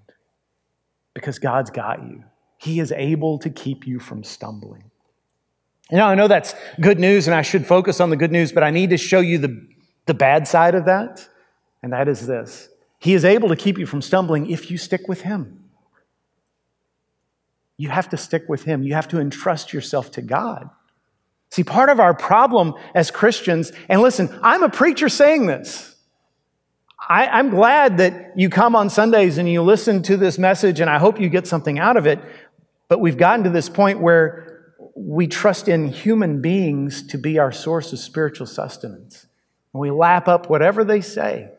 because 1.13 1.39
God's 1.39 1.69
got 1.69 2.01
you. 2.03 2.23
He 2.57 2.79
is 2.79 2.91
able 2.91 3.39
to 3.39 3.49
keep 3.49 3.85
you 3.85 3.99
from 3.99 4.23
stumbling. 4.23 4.91
Now, 5.91 6.07
I 6.07 6.15
know 6.15 6.27
that's 6.27 6.55
good 6.79 6.99
news, 6.99 7.27
and 7.27 7.35
I 7.35 7.41
should 7.41 7.67
focus 7.67 7.99
on 7.99 8.09
the 8.09 8.15
good 8.15 8.31
news, 8.31 8.51
but 8.51 8.63
I 8.63 8.71
need 8.71 8.91
to 8.91 8.97
show 8.97 9.19
you 9.19 9.37
the, 9.37 9.67
the 10.05 10.13
bad 10.13 10.47
side 10.47 10.73
of 10.73 10.85
that, 10.85 11.27
and 11.83 11.91
that 11.91 12.07
is 12.07 12.25
this 12.25 12.69
He 12.99 13.13
is 13.13 13.25
able 13.25 13.49
to 13.49 13.55
keep 13.55 13.77
you 13.77 13.85
from 13.85 14.01
stumbling 14.01 14.49
if 14.49 14.71
you 14.71 14.77
stick 14.77 15.07
with 15.09 15.21
Him. 15.21 15.65
You 17.77 17.89
have 17.89 18.09
to 18.09 18.17
stick 18.17 18.43
with 18.47 18.63
Him, 18.63 18.83
you 18.83 18.93
have 18.93 19.09
to 19.09 19.19
entrust 19.19 19.73
yourself 19.73 20.11
to 20.11 20.21
God. 20.21 20.69
See, 21.51 21.63
part 21.65 21.89
of 21.89 21.99
our 21.99 22.13
problem 22.13 22.75
as 22.95 23.11
Christians, 23.11 23.73
and 23.89 24.01
listen, 24.01 24.29
I'm 24.41 24.63
a 24.63 24.69
preacher 24.69 25.09
saying 25.09 25.47
this. 25.47 25.95
I, 26.97 27.27
I'm 27.27 27.49
glad 27.49 27.97
that 27.97 28.33
you 28.37 28.49
come 28.49 28.73
on 28.73 28.89
Sundays 28.89 29.37
and 29.37 29.49
you 29.49 29.61
listen 29.61 30.01
to 30.03 30.15
this 30.15 30.37
message, 30.37 30.79
and 30.79 30.89
I 30.89 30.97
hope 30.97 31.19
you 31.19 31.27
get 31.27 31.45
something 31.45 31.77
out 31.77 31.97
of 31.97 32.07
it. 32.07 32.19
But 32.87 33.01
we've 33.01 33.17
gotten 33.17 33.43
to 33.43 33.49
this 33.49 33.67
point 33.67 33.99
where 33.99 34.75
we 34.95 35.27
trust 35.27 35.67
in 35.67 35.87
human 35.89 36.41
beings 36.41 37.05
to 37.07 37.17
be 37.17 37.37
our 37.37 37.51
source 37.51 37.91
of 37.91 37.99
spiritual 37.99 38.47
sustenance. 38.47 39.25
And 39.73 39.81
we 39.81 39.91
lap 39.91 40.29
up 40.29 40.49
whatever 40.49 40.85
they 40.85 41.01
say, 41.01 41.49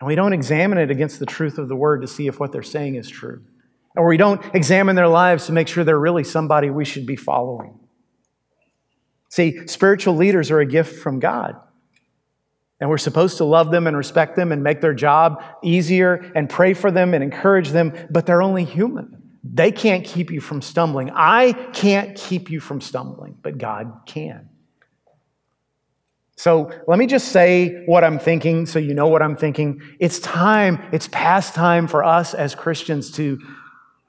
and 0.00 0.06
we 0.08 0.16
don't 0.16 0.32
examine 0.32 0.78
it 0.78 0.90
against 0.90 1.20
the 1.20 1.26
truth 1.26 1.58
of 1.58 1.68
the 1.68 1.76
word 1.76 2.00
to 2.00 2.08
see 2.08 2.26
if 2.26 2.40
what 2.40 2.50
they're 2.50 2.62
saying 2.64 2.96
is 2.96 3.08
true. 3.08 3.44
Or 3.94 4.08
we 4.08 4.16
don't 4.16 4.42
examine 4.52 4.96
their 4.96 5.06
lives 5.06 5.46
to 5.46 5.52
make 5.52 5.68
sure 5.68 5.84
they're 5.84 5.98
really 5.98 6.24
somebody 6.24 6.70
we 6.70 6.84
should 6.84 7.06
be 7.06 7.14
following. 7.14 7.78
See, 9.32 9.66
spiritual 9.66 10.16
leaders 10.16 10.50
are 10.50 10.60
a 10.60 10.66
gift 10.66 10.98
from 10.98 11.18
God. 11.18 11.56
And 12.78 12.90
we're 12.90 12.98
supposed 12.98 13.38
to 13.38 13.44
love 13.44 13.70
them 13.70 13.86
and 13.86 13.96
respect 13.96 14.36
them 14.36 14.52
and 14.52 14.62
make 14.62 14.82
their 14.82 14.92
job 14.92 15.42
easier 15.62 16.30
and 16.34 16.50
pray 16.50 16.74
for 16.74 16.90
them 16.90 17.14
and 17.14 17.24
encourage 17.24 17.70
them, 17.70 17.94
but 18.10 18.26
they're 18.26 18.42
only 18.42 18.66
human. 18.66 19.38
They 19.42 19.72
can't 19.72 20.04
keep 20.04 20.30
you 20.30 20.42
from 20.42 20.60
stumbling. 20.60 21.10
I 21.14 21.54
can't 21.72 22.14
keep 22.14 22.50
you 22.50 22.60
from 22.60 22.82
stumbling, 22.82 23.38
but 23.40 23.56
God 23.56 24.02
can. 24.04 24.50
So 26.36 26.70
let 26.86 26.98
me 26.98 27.06
just 27.06 27.28
say 27.28 27.84
what 27.86 28.04
I'm 28.04 28.18
thinking 28.18 28.66
so 28.66 28.78
you 28.78 28.92
know 28.92 29.08
what 29.08 29.22
I'm 29.22 29.36
thinking. 29.36 29.80
It's 29.98 30.18
time, 30.18 30.78
it's 30.92 31.08
past 31.10 31.54
time 31.54 31.86
for 31.86 32.04
us 32.04 32.34
as 32.34 32.54
Christians 32.54 33.10
to, 33.12 33.40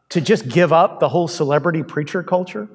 to 0.09 0.19
just 0.19 0.49
give 0.49 0.73
up 0.73 0.99
the 0.99 1.07
whole 1.07 1.29
celebrity 1.29 1.81
preacher 1.81 2.23
culture 2.23 2.67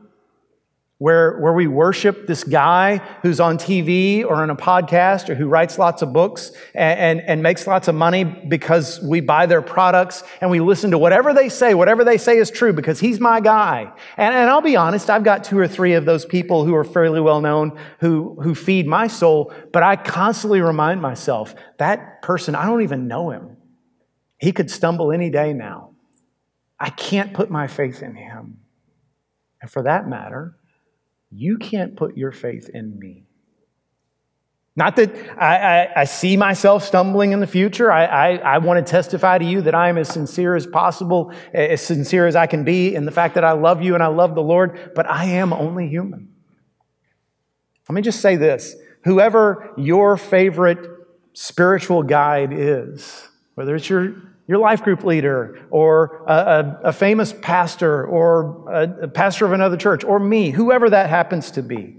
where, 0.98 1.38
where 1.38 1.52
we 1.52 1.68
worship 1.68 2.26
this 2.26 2.42
guy 2.42 2.96
who's 3.22 3.38
on 3.38 3.56
TV 3.56 4.24
or 4.24 4.34
on 4.34 4.50
a 4.50 4.56
podcast 4.56 5.28
or 5.28 5.36
who 5.36 5.46
writes 5.46 5.78
lots 5.78 6.02
of 6.02 6.12
books 6.12 6.50
and, 6.74 6.98
and, 6.98 7.20
and, 7.20 7.42
makes 7.42 7.68
lots 7.68 7.86
of 7.86 7.94
money 7.94 8.24
because 8.24 9.00
we 9.00 9.20
buy 9.20 9.46
their 9.46 9.62
products 9.62 10.24
and 10.40 10.50
we 10.50 10.58
listen 10.58 10.90
to 10.90 10.98
whatever 10.98 11.32
they 11.32 11.48
say, 11.48 11.72
whatever 11.72 12.02
they 12.02 12.18
say 12.18 12.36
is 12.36 12.50
true 12.50 12.72
because 12.72 12.98
he's 12.98 13.20
my 13.20 13.38
guy. 13.38 13.92
And, 14.16 14.34
and 14.34 14.50
I'll 14.50 14.60
be 14.60 14.74
honest, 14.74 15.08
I've 15.08 15.22
got 15.22 15.44
two 15.44 15.56
or 15.56 15.68
three 15.68 15.92
of 15.92 16.04
those 16.04 16.26
people 16.26 16.64
who 16.64 16.74
are 16.74 16.84
fairly 16.84 17.20
well 17.20 17.40
known 17.40 17.78
who, 18.00 18.36
who 18.42 18.56
feed 18.56 18.88
my 18.88 19.06
soul, 19.06 19.52
but 19.72 19.84
I 19.84 19.94
constantly 19.94 20.60
remind 20.60 21.00
myself 21.00 21.54
that 21.76 22.22
person, 22.22 22.56
I 22.56 22.66
don't 22.66 22.82
even 22.82 23.06
know 23.06 23.30
him. 23.30 23.56
He 24.38 24.50
could 24.50 24.68
stumble 24.68 25.12
any 25.12 25.30
day 25.30 25.52
now. 25.52 25.90
I 26.80 26.90
can't 26.90 27.34
put 27.34 27.50
my 27.50 27.68
faith 27.68 28.02
in 28.02 28.16
him. 28.16 28.58
And 29.60 29.70
for 29.70 29.82
that 29.82 30.08
matter, 30.08 30.57
you 31.30 31.58
can't 31.58 31.96
put 31.96 32.16
your 32.16 32.32
faith 32.32 32.68
in 32.72 32.98
me. 32.98 33.24
Not 34.78 34.94
that 34.96 35.12
I, 35.36 35.56
I, 35.56 36.00
I, 36.02 36.04
see 36.04 36.36
myself 36.36 36.84
stumbling 36.84 37.32
in 37.32 37.40
the 37.40 37.48
future. 37.48 37.90
I, 37.90 38.04
I, 38.04 38.36
I 38.36 38.58
want 38.58 38.86
to 38.86 38.88
testify 38.88 39.36
to 39.36 39.44
you 39.44 39.60
that 39.62 39.74
I 39.74 39.88
am 39.88 39.98
as 39.98 40.08
sincere 40.08 40.54
as 40.54 40.68
possible, 40.68 41.32
as 41.52 41.82
sincere 41.82 42.28
as 42.28 42.36
I 42.36 42.46
can 42.46 42.62
be 42.62 42.94
in 42.94 43.04
the 43.04 43.10
fact 43.10 43.34
that 43.34 43.42
I 43.42 43.52
love 43.52 43.82
you 43.82 43.94
and 43.94 44.04
I 44.04 44.06
love 44.06 44.36
the 44.36 44.42
Lord, 44.42 44.92
but 44.94 45.10
I 45.10 45.24
am 45.24 45.52
only 45.52 45.88
human. 45.88 46.32
Let 47.88 47.94
me 47.94 48.02
just 48.02 48.20
say 48.20 48.36
this 48.36 48.76
whoever 49.02 49.72
your 49.76 50.16
favorite 50.16 50.78
spiritual 51.32 52.04
guide 52.04 52.52
is, 52.52 53.28
whether 53.56 53.74
it's 53.74 53.90
your 53.90 54.14
your 54.48 54.58
life 54.58 54.82
group 54.82 55.04
leader, 55.04 55.66
or 55.70 56.24
a, 56.26 56.32
a, 56.32 56.80
a 56.84 56.92
famous 56.92 57.32
pastor, 57.32 58.04
or 58.04 58.68
a, 58.68 59.04
a 59.04 59.08
pastor 59.08 59.44
of 59.44 59.52
another 59.52 59.76
church, 59.76 60.02
or 60.02 60.18
me, 60.18 60.50
whoever 60.50 60.90
that 60.90 61.08
happens 61.10 61.52
to 61.52 61.62
be, 61.62 61.96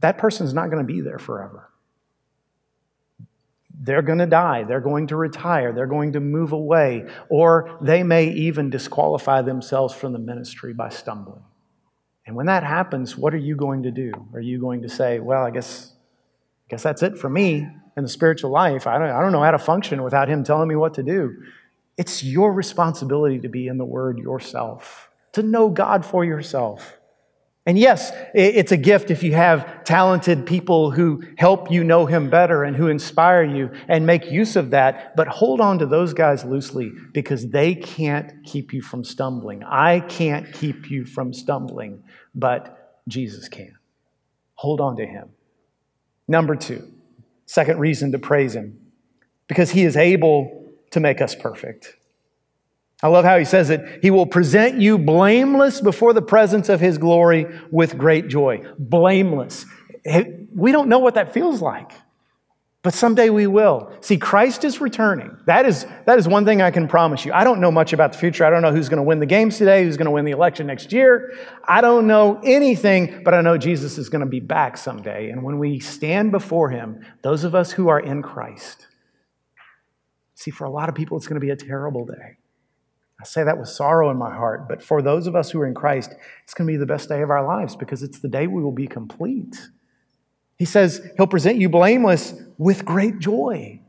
that 0.00 0.18
person's 0.18 0.54
not 0.54 0.70
going 0.70 0.86
to 0.86 0.92
be 0.92 1.00
there 1.00 1.18
forever. 1.18 1.68
They're 3.76 4.02
going 4.02 4.20
to 4.20 4.26
die. 4.26 4.62
They're 4.62 4.80
going 4.80 5.08
to 5.08 5.16
retire. 5.16 5.72
They're 5.72 5.86
going 5.86 6.12
to 6.12 6.20
move 6.20 6.52
away. 6.52 7.06
Or 7.28 7.76
they 7.82 8.02
may 8.02 8.30
even 8.30 8.70
disqualify 8.70 9.42
themselves 9.42 9.92
from 9.94 10.12
the 10.12 10.18
ministry 10.18 10.72
by 10.72 10.90
stumbling. 10.90 11.42
And 12.24 12.36
when 12.36 12.46
that 12.46 12.62
happens, 12.62 13.16
what 13.16 13.34
are 13.34 13.38
you 13.38 13.56
going 13.56 13.82
to 13.82 13.90
do? 13.90 14.12
Are 14.32 14.40
you 14.40 14.60
going 14.60 14.82
to 14.82 14.88
say, 14.88 15.18
well, 15.18 15.44
I 15.44 15.50
guess, 15.50 15.92
I 16.66 16.70
guess 16.70 16.82
that's 16.82 17.02
it 17.02 17.18
for 17.18 17.28
me? 17.28 17.68
in 17.96 18.02
the 18.02 18.08
spiritual 18.08 18.50
life. 18.50 18.86
I 18.86 18.98
don't, 18.98 19.08
I 19.08 19.20
don't 19.20 19.32
know 19.32 19.42
how 19.42 19.52
to 19.52 19.58
function 19.58 20.02
without 20.02 20.28
Him 20.28 20.44
telling 20.44 20.68
me 20.68 20.76
what 20.76 20.94
to 20.94 21.02
do. 21.02 21.36
It's 21.96 22.24
your 22.24 22.52
responsibility 22.52 23.38
to 23.40 23.48
be 23.48 23.68
in 23.68 23.78
the 23.78 23.84
Word 23.84 24.18
yourself, 24.18 25.10
to 25.32 25.42
know 25.42 25.68
God 25.68 26.04
for 26.04 26.24
yourself. 26.24 26.98
And 27.66 27.78
yes, 27.78 28.12
it's 28.34 28.72
a 28.72 28.76
gift 28.76 29.10
if 29.10 29.22
you 29.22 29.32
have 29.32 29.84
talented 29.84 30.44
people 30.44 30.90
who 30.90 31.22
help 31.38 31.70
you 31.70 31.82
know 31.82 32.04
Him 32.04 32.28
better 32.28 32.62
and 32.62 32.76
who 32.76 32.88
inspire 32.88 33.42
you 33.42 33.70
and 33.88 34.04
make 34.04 34.30
use 34.30 34.56
of 34.56 34.70
that. 34.70 35.16
But 35.16 35.28
hold 35.28 35.62
on 35.62 35.78
to 35.78 35.86
those 35.86 36.12
guys 36.12 36.44
loosely 36.44 36.92
because 37.14 37.48
they 37.48 37.74
can't 37.74 38.44
keep 38.44 38.74
you 38.74 38.82
from 38.82 39.02
stumbling. 39.02 39.62
I 39.64 40.00
can't 40.00 40.52
keep 40.52 40.90
you 40.90 41.06
from 41.06 41.32
stumbling, 41.32 42.02
but 42.34 43.00
Jesus 43.08 43.48
can. 43.48 43.78
Hold 44.56 44.82
on 44.82 44.96
to 44.96 45.06
Him. 45.06 45.30
Number 46.26 46.56
two, 46.56 46.94
Second 47.46 47.78
reason 47.78 48.12
to 48.12 48.18
praise 48.18 48.54
him 48.54 48.78
because 49.48 49.70
he 49.70 49.84
is 49.84 49.96
able 49.96 50.72
to 50.90 51.00
make 51.00 51.20
us 51.20 51.34
perfect. 51.34 51.96
I 53.02 53.08
love 53.08 53.24
how 53.24 53.38
he 53.38 53.44
says 53.44 53.68
it. 53.68 54.00
He 54.00 54.10
will 54.10 54.26
present 54.26 54.80
you 54.80 54.96
blameless 54.96 55.80
before 55.80 56.14
the 56.14 56.22
presence 56.22 56.68
of 56.70 56.80
his 56.80 56.96
glory 56.96 57.46
with 57.70 57.98
great 57.98 58.28
joy. 58.28 58.62
Blameless. 58.78 59.66
We 60.54 60.72
don't 60.72 60.88
know 60.88 61.00
what 61.00 61.14
that 61.14 61.34
feels 61.34 61.60
like. 61.60 61.92
But 62.84 62.92
someday 62.92 63.30
we 63.30 63.46
will. 63.46 63.90
See, 64.02 64.18
Christ 64.18 64.62
is 64.62 64.78
returning. 64.78 65.34
That 65.46 65.64
is, 65.64 65.86
that 66.04 66.18
is 66.18 66.28
one 66.28 66.44
thing 66.44 66.60
I 66.60 66.70
can 66.70 66.86
promise 66.86 67.24
you. 67.24 67.32
I 67.32 67.42
don't 67.42 67.58
know 67.58 67.70
much 67.70 67.94
about 67.94 68.12
the 68.12 68.18
future. 68.18 68.44
I 68.44 68.50
don't 68.50 68.60
know 68.60 68.72
who's 68.72 68.90
going 68.90 68.98
to 68.98 69.02
win 69.02 69.20
the 69.20 69.26
games 69.26 69.56
today, 69.56 69.84
who's 69.84 69.96
going 69.96 70.04
to 70.04 70.10
win 70.10 70.26
the 70.26 70.32
election 70.32 70.66
next 70.66 70.92
year. 70.92 71.32
I 71.66 71.80
don't 71.80 72.06
know 72.06 72.42
anything, 72.44 73.22
but 73.24 73.32
I 73.32 73.40
know 73.40 73.56
Jesus 73.56 73.96
is 73.96 74.10
going 74.10 74.20
to 74.20 74.28
be 74.28 74.38
back 74.38 74.76
someday. 74.76 75.30
And 75.30 75.42
when 75.42 75.58
we 75.58 75.80
stand 75.80 76.30
before 76.30 76.68
him, 76.68 77.00
those 77.22 77.42
of 77.42 77.54
us 77.54 77.72
who 77.72 77.88
are 77.88 78.00
in 78.00 78.20
Christ, 78.20 78.86
see, 80.34 80.50
for 80.50 80.66
a 80.66 80.70
lot 80.70 80.90
of 80.90 80.94
people, 80.94 81.16
it's 81.16 81.26
going 81.26 81.40
to 81.40 81.44
be 81.44 81.52
a 81.52 81.56
terrible 81.56 82.04
day. 82.04 82.36
I 83.18 83.24
say 83.24 83.44
that 83.44 83.58
with 83.58 83.70
sorrow 83.70 84.10
in 84.10 84.18
my 84.18 84.34
heart, 84.34 84.68
but 84.68 84.82
for 84.82 85.00
those 85.00 85.26
of 85.26 85.34
us 85.34 85.50
who 85.50 85.58
are 85.60 85.66
in 85.66 85.74
Christ, 85.74 86.14
it's 86.42 86.52
going 86.52 86.66
to 86.66 86.72
be 86.74 86.76
the 86.76 86.84
best 86.84 87.08
day 87.08 87.22
of 87.22 87.30
our 87.30 87.46
lives 87.46 87.76
because 87.76 88.02
it's 88.02 88.20
the 88.20 88.28
day 88.28 88.46
we 88.46 88.62
will 88.62 88.72
be 88.72 88.86
complete. 88.86 89.56
He 90.56 90.64
says 90.64 91.06
he'll 91.16 91.26
present 91.26 91.56
you 91.56 91.68
blameless 91.68 92.34
with 92.58 92.84
great 92.84 93.18
joy. 93.18 93.80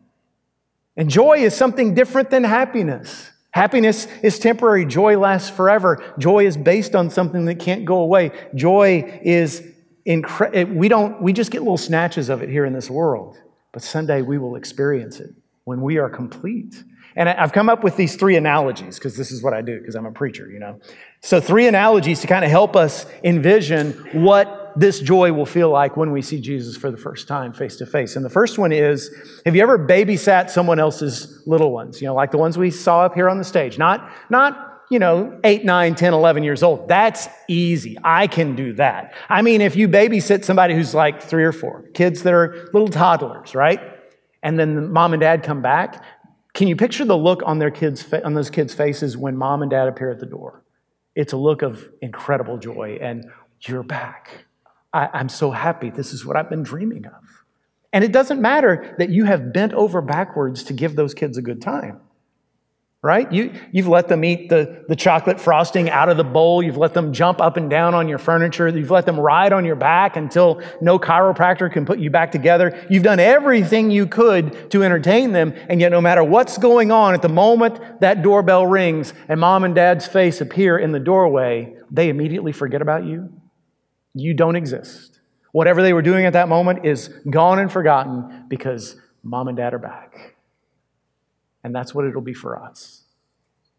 And 0.97 1.10
joy 1.10 1.39
is 1.39 1.56
something 1.56 1.93
different 1.93 2.30
than 2.30 2.43
happiness. 2.43 3.32
Happiness 3.51 4.08
is 4.21 4.38
temporary, 4.39 4.86
joy 4.86 5.17
lasts 5.17 5.49
forever. 5.49 6.04
Joy 6.19 6.45
is 6.45 6.58
based 6.58 6.95
on 6.95 7.10
something 7.10 7.45
that 7.45 7.60
can't 7.60 7.86
go 7.86 7.99
away. 7.99 8.32
Joy 8.54 9.19
is 9.23 9.63
incredible. 10.06 10.73
We 10.75 10.89
don't 10.89 11.21
we 11.21 11.32
just 11.32 11.51
get 11.51 11.62
little 11.62 11.78
snatches 11.78 12.30
of 12.30 12.41
it 12.41 12.49
here 12.49 12.65
in 12.65 12.73
this 12.73 12.89
world. 12.89 13.38
But 13.71 13.82
someday 13.82 14.21
we 14.21 14.38
will 14.38 14.56
experience 14.56 15.19
it 15.19 15.34
when 15.63 15.82
we 15.82 15.97
are 15.97 16.10
complete. 16.10 16.84
And 17.15 17.30
I've 17.30 17.54
come 17.54 17.69
up 17.69 17.82
with 17.82 17.95
these 17.95 18.17
three 18.17 18.36
analogies 18.36 18.95
because 18.95 19.15
this 19.15 19.32
is 19.32 19.41
what 19.41 19.54
I 19.54 19.62
do 19.62 19.80
because 19.80 19.95
I'm 19.95 20.06
a 20.06 20.12
preacher, 20.12 20.49
you 20.51 20.60
know. 20.60 20.80
So 21.21 21.39
three 21.39 21.67
analogies 21.67 22.19
to 22.21 22.28
kind 22.28 22.43
of 22.43 22.51
help 22.51 22.75
us 22.75 23.06
envision 23.23 23.93
what 24.12 24.64
this 24.75 24.99
joy 24.99 25.31
will 25.31 25.45
feel 25.45 25.69
like 25.69 25.95
when 25.95 26.11
we 26.11 26.21
see 26.21 26.39
Jesus 26.39 26.75
for 26.75 26.91
the 26.91 26.97
first 26.97 27.27
time 27.27 27.53
face 27.53 27.77
to 27.77 27.85
face. 27.85 28.15
And 28.15 28.25
the 28.25 28.29
first 28.29 28.57
one 28.57 28.71
is 28.71 29.13
have 29.45 29.55
you 29.55 29.61
ever 29.61 29.79
babysat 29.79 30.49
someone 30.49 30.79
else's 30.79 31.41
little 31.45 31.71
ones? 31.71 32.01
You 32.01 32.07
know, 32.07 32.15
like 32.15 32.31
the 32.31 32.38
ones 32.38 32.57
we 32.57 32.71
saw 32.71 33.05
up 33.05 33.13
here 33.13 33.29
on 33.29 33.38
the 33.38 33.43
stage. 33.43 33.77
Not, 33.77 34.09
not, 34.29 34.83
you 34.89 34.99
know, 34.99 35.39
8, 35.43 35.65
9, 35.65 35.95
10, 35.95 36.13
11 36.13 36.43
years 36.43 36.61
old. 36.61 36.88
That's 36.88 37.27
easy. 37.47 37.97
I 38.03 38.27
can 38.27 38.55
do 38.55 38.73
that. 38.73 39.13
I 39.29 39.41
mean, 39.41 39.61
if 39.61 39.75
you 39.75 39.88
babysit 39.88 40.43
somebody 40.43 40.75
who's 40.75 40.93
like 40.93 41.21
three 41.21 41.43
or 41.43 41.51
four, 41.51 41.83
kids 41.93 42.23
that 42.23 42.33
are 42.33 42.69
little 42.73 42.89
toddlers, 42.89 43.55
right? 43.55 43.79
And 44.43 44.59
then 44.59 44.75
the 44.75 44.81
mom 44.81 45.13
and 45.13 45.21
dad 45.21 45.43
come 45.43 45.61
back, 45.61 46.03
can 46.53 46.67
you 46.67 46.75
picture 46.75 47.03
the 47.03 47.17
look 47.17 47.41
on 47.45 47.59
their 47.59 47.71
kids 47.71 48.13
on 48.23 48.33
those 48.33 48.49
kids' 48.49 48.73
faces 48.73 49.17
when 49.17 49.35
mom 49.35 49.61
and 49.61 49.71
dad 49.71 49.88
appear 49.88 50.11
at 50.11 50.19
the 50.19 50.25
door? 50.25 50.63
It's 51.15 51.33
a 51.33 51.38
look 51.38 51.61
of 51.61 51.89
incredible 52.01 52.57
joy 52.57 52.97
and 53.01 53.25
you're 53.61 53.83
back. 53.83 54.44
I, 54.95 55.19
am 55.19 55.29
so 55.29 55.51
happy. 55.51 55.89
This 55.89 56.13
is 56.13 56.25
what 56.25 56.38
I've 56.38 56.49
been 56.49 56.63
dreaming 56.63 57.05
of. 57.05 57.43
And 57.91 58.03
it 58.03 58.12
doesn't 58.12 58.41
matter 58.41 58.95
that 58.97 59.10
you 59.10 59.25
have 59.25 59.53
bent 59.53 59.73
over 59.73 60.01
backwards 60.01 60.63
to 60.63 60.73
give 60.73 60.95
those 60.95 61.13
kids 61.13 61.38
a 61.38 61.41
good 61.41 61.62
time. 61.62 61.99
Right? 63.01 63.31
You, 63.31 63.53
you've 63.71 63.88
let 63.88 64.08
them 64.08 64.23
eat 64.23 64.49
the, 64.49 64.84
the 64.88 64.95
chocolate 64.95 65.39
frosting 65.39 65.91
out 65.91 66.10
of 66.10 66.17
the 66.17 66.23
bowl. 66.23 66.63
You've 66.63 66.77
let 66.77 66.95
them 66.95 67.13
jump 67.13 67.39
up 67.39 67.55
and 67.55 67.69
down 67.69 67.93
on 67.93 68.08
your 68.08 68.17
furniture. 68.17 68.67
You've 68.67 68.89
let 68.89 69.05
them 69.05 69.19
ride 69.19 69.53
on 69.53 69.63
your 69.63 69.75
back 69.75 70.15
until 70.15 70.60
no 70.81 70.97
chiropractor 70.97 71.71
can 71.71 71.86
put 71.86 71.99
you 71.99 72.10
back 72.10 72.31
together. 72.31 72.84
You've 72.89 73.03
done 73.03 73.19
everything 73.19 73.91
you 73.91 74.08
could 74.08 74.71
to 74.71 74.81
entertain 74.81 75.34
them. 75.34 75.53
And 75.69 75.79
yet, 75.79 75.91
no 75.91 76.01
matter 76.01 76.23
what's 76.23 76.58
going 76.58 76.91
on, 76.91 77.13
at 77.13 77.21
the 77.21 77.29
moment 77.29 77.99
that 78.01 78.23
doorbell 78.23 78.65
rings 78.65 79.13
and 79.27 79.39
mom 79.39 79.65
and 79.65 79.75
dad's 79.75 80.08
face 80.08 80.41
appear 80.41 80.79
in 80.79 80.91
the 80.91 80.99
doorway, 80.99 81.75
they 81.91 82.10
immediately 82.10 82.53
forget 82.53 82.81
about 82.81 83.03
you 83.03 83.29
you 84.15 84.34
don't 84.34 84.56
exist. 84.56 85.19
Whatever 85.51 85.82
they 85.82 85.93
were 85.93 86.01
doing 86.01 86.25
at 86.25 86.34
that 86.34 86.49
moment 86.49 86.86
is 86.86 87.10
gone 87.30 87.60
and 87.60 87.71
forgotten 87.71 88.45
because 88.47 88.95
mom 89.23 89.47
and 89.47 89.58
dad 89.58 89.73
are 89.73 89.80
back. 89.80 90.36
And 91.63 91.75
that's 91.75 91.93
what 91.93 92.06
it'll 92.06 92.21
be 92.21 92.34
for 92.34 92.60
us. 92.62 93.04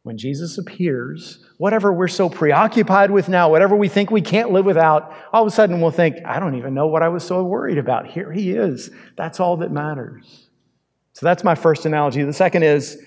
When 0.02 0.18
Jesus 0.18 0.56
appears, 0.56 1.44
whatever 1.56 1.92
we're 1.92 2.06
so 2.06 2.28
preoccupied 2.28 3.10
with 3.10 3.28
now, 3.28 3.50
whatever 3.50 3.74
we 3.74 3.88
think 3.88 4.10
we 4.10 4.20
can't 4.20 4.52
live 4.52 4.64
without, 4.64 5.12
all 5.32 5.42
of 5.42 5.48
a 5.48 5.50
sudden 5.50 5.80
we'll 5.80 5.90
think, 5.90 6.16
I 6.24 6.38
don't 6.38 6.54
even 6.54 6.74
know 6.74 6.86
what 6.86 7.02
I 7.02 7.08
was 7.08 7.24
so 7.24 7.42
worried 7.42 7.78
about. 7.78 8.06
Here 8.06 8.30
he 8.30 8.52
is. 8.52 8.90
That's 9.16 9.40
all 9.40 9.56
that 9.58 9.72
matters. 9.72 10.46
So 11.12 11.26
that's 11.26 11.42
my 11.42 11.54
first 11.54 11.86
analogy. 11.86 12.22
The 12.22 12.32
second 12.32 12.62
is 12.62 13.02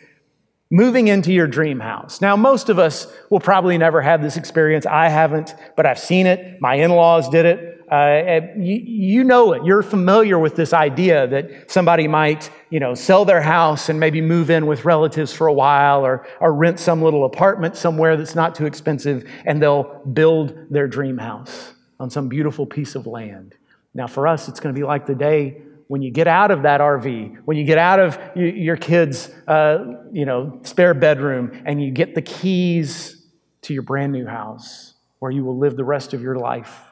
moving 0.72 1.08
into 1.08 1.34
your 1.34 1.48
dream 1.48 1.80
house. 1.80 2.22
Now, 2.22 2.36
most 2.36 2.70
of 2.70 2.78
us 2.78 3.08
will 3.30 3.40
probably 3.40 3.78
never 3.78 4.02
have 4.02 4.22
this 4.22 4.38
experience. 4.38 4.86
I 4.86 5.10
haven't, 5.10 5.56
but 5.76 5.86
I've 5.86 6.00
seen 6.00 6.28
it. 6.28 6.62
My 6.62 6.76
in 6.76 6.92
laws 6.92 7.28
did 7.30 7.46
it. 7.46 7.76
Uh, 7.92 8.42
you, 8.56 8.76
you, 8.76 9.24
know 9.24 9.54
it. 9.54 9.64
You're 9.66 9.82
familiar 9.82 10.38
with 10.38 10.56
this 10.56 10.74
idea 10.74 11.26
that 11.28 11.72
somebody 11.72 12.08
might, 12.08 12.52
you 12.70 12.80
know, 12.80 12.94
sell 12.94 13.26
their 13.26 13.42
house 13.42 13.90
and 13.90 14.00
maybe 14.00 14.22
move 14.22 14.52
in 14.52 14.68
with 14.68 14.86
relatives 14.86 15.34
for 15.34 15.48
a 15.48 15.54
while 15.54 16.06
or, 16.06 16.28
or 16.40 16.54
rent 16.54 16.80
some 16.80 17.02
little 17.02 17.26
apartment 17.26 17.76
somewhere 17.76 18.16
that's 18.16 18.36
not 18.36 18.54
too 18.54 18.68
expensive 18.68 19.28
and 19.46 19.60
they'll 19.60 20.02
build 20.14 20.56
their 20.70 20.88
dream 20.88 21.18
house 21.18 21.74
on 22.00 22.12
some 22.12 22.30
beautiful 22.30 22.68
piece 22.68 22.94
of 22.94 23.08
land. 23.08 23.56
Now, 23.96 24.06
for 24.06 24.28
us, 24.28 24.48
it's 24.48 24.60
going 24.60 24.74
to 24.74 24.80
be 24.80 24.86
like 24.86 25.08
the 25.08 25.16
day 25.16 25.64
when 25.90 26.02
you 26.02 26.10
get 26.10 26.28
out 26.28 26.50
of 26.50 26.64
that 26.64 26.80
RV, 26.80 27.42
when 27.44 27.58
you 27.58 27.66
get 27.66 27.78
out 27.78 28.00
of 28.00 28.18
your 28.36 28.78
kids' 28.78 29.30
uh, 29.48 29.84
you 30.12 30.26
know, 30.26 30.60
spare 30.64 30.94
bedroom 30.94 31.62
and 31.66 31.84
you 31.84 31.92
get 31.92 32.16
the 32.16 32.22
keys 32.22 33.28
to 33.64 33.74
your 33.74 33.84
brand 33.84 34.14
new 34.14 34.26
house 34.26 34.94
where 35.20 35.32
you 35.32 35.44
will 35.44 35.58
live 35.58 35.76
the 35.76 35.84
rest 35.84 36.14
of 36.14 36.22
your 36.22 36.38
life 36.38 36.90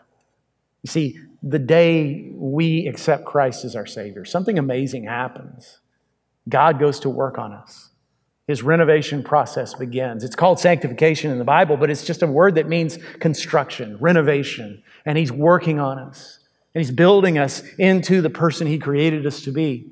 you 0.87 0.91
see, 0.91 1.19
the 1.43 1.59
day 1.59 2.31
we 2.33 2.87
accept 2.87 3.25
Christ 3.25 3.65
as 3.65 3.75
our 3.75 3.85
Savior, 3.85 4.23
something 4.25 4.57
amazing 4.57 5.03
happens. 5.03 5.79
God 6.47 6.79
goes 6.79 6.99
to 7.01 7.09
work 7.09 7.37
on 7.37 7.51
us. 7.51 7.89
His 8.47 8.63
renovation 8.63 9.21
process 9.21 9.73
begins. 9.73 10.23
It's 10.23 10.35
called 10.35 10.59
sanctification 10.59 11.29
in 11.29 11.39
the 11.39 11.43
Bible, 11.43 11.75
but 11.75 11.89
it's 11.89 12.05
just 12.05 12.23
a 12.23 12.27
word 12.27 12.55
that 12.55 12.69
means 12.69 12.97
construction, 13.19 13.97
renovation. 13.99 14.81
And 15.05 15.17
He's 15.17 15.31
working 15.31 15.79
on 15.79 15.99
us. 15.99 16.39
And 16.73 16.83
He's 16.83 16.91
building 16.91 17.37
us 17.37 17.63
into 17.77 18.21
the 18.21 18.29
person 18.29 18.67
He 18.67 18.77
created 18.77 19.25
us 19.25 19.41
to 19.41 19.51
be. 19.51 19.91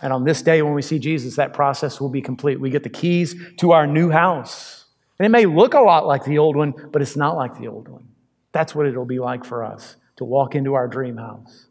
And 0.00 0.12
on 0.12 0.24
this 0.24 0.42
day, 0.42 0.62
when 0.62 0.74
we 0.74 0.82
see 0.82 0.98
Jesus, 0.98 1.36
that 1.36 1.52
process 1.52 2.00
will 2.00 2.08
be 2.08 2.22
complete. 2.22 2.60
We 2.60 2.70
get 2.70 2.84
the 2.84 2.88
keys 2.88 3.34
to 3.58 3.72
our 3.72 3.86
new 3.86 4.10
house. 4.10 4.84
And 5.18 5.26
it 5.26 5.30
may 5.30 5.46
look 5.46 5.74
a 5.74 5.80
lot 5.80 6.06
like 6.06 6.24
the 6.24 6.38
old 6.38 6.56
one, 6.56 6.72
but 6.92 7.02
it's 7.02 7.16
not 7.16 7.36
like 7.36 7.58
the 7.58 7.66
old 7.68 7.88
one. 7.88 8.08
That's 8.52 8.74
what 8.74 8.86
it'll 8.86 9.04
be 9.04 9.18
like 9.18 9.44
for 9.44 9.64
us 9.64 9.96
to 10.16 10.24
walk 10.24 10.54
into 10.54 10.74
our 10.74 10.86
dream 10.86 11.16
house. 11.16 11.66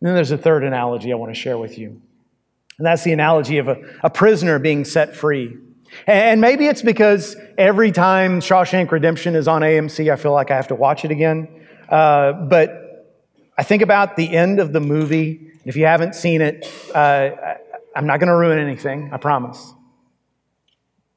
And 0.00 0.08
then 0.08 0.14
there's 0.14 0.30
a 0.30 0.38
third 0.38 0.64
analogy 0.64 1.12
I 1.12 1.16
want 1.16 1.32
to 1.32 1.40
share 1.40 1.56
with 1.56 1.78
you. 1.78 2.02
And 2.78 2.86
that's 2.86 3.04
the 3.04 3.12
analogy 3.12 3.58
of 3.58 3.68
a, 3.68 3.76
a 4.02 4.10
prisoner 4.10 4.58
being 4.58 4.84
set 4.84 5.14
free. 5.14 5.56
And 6.06 6.40
maybe 6.40 6.66
it's 6.66 6.82
because 6.82 7.36
every 7.56 7.92
time 7.92 8.40
Shawshank 8.40 8.90
Redemption 8.90 9.36
is 9.36 9.46
on 9.46 9.62
AMC, 9.62 10.12
I 10.12 10.16
feel 10.16 10.32
like 10.32 10.50
I 10.50 10.56
have 10.56 10.68
to 10.68 10.74
watch 10.74 11.04
it 11.04 11.10
again. 11.10 11.48
Uh, 11.88 12.32
but 12.32 12.81
I 13.56 13.62
think 13.62 13.82
about 13.82 14.16
the 14.16 14.34
end 14.34 14.60
of 14.60 14.72
the 14.72 14.80
movie. 14.80 15.52
If 15.64 15.76
you 15.76 15.84
haven't 15.84 16.14
seen 16.14 16.40
it, 16.40 16.70
uh, 16.94 17.30
I'm 17.94 18.06
not 18.06 18.18
going 18.18 18.28
to 18.28 18.34
ruin 18.34 18.58
anything, 18.58 19.10
I 19.12 19.18
promise. 19.18 19.74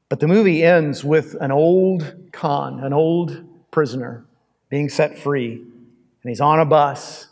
But 0.08 0.20
the 0.20 0.28
movie 0.28 0.62
ends 0.62 1.02
with 1.02 1.34
an 1.40 1.50
old 1.50 2.30
con, 2.32 2.80
an 2.80 2.92
old 2.92 3.44
prisoner, 3.70 4.24
being 4.68 4.88
set 4.88 5.18
free. 5.18 5.54
And 5.54 6.30
he's 6.30 6.40
on 6.40 6.60
a 6.60 6.64
bus 6.64 7.28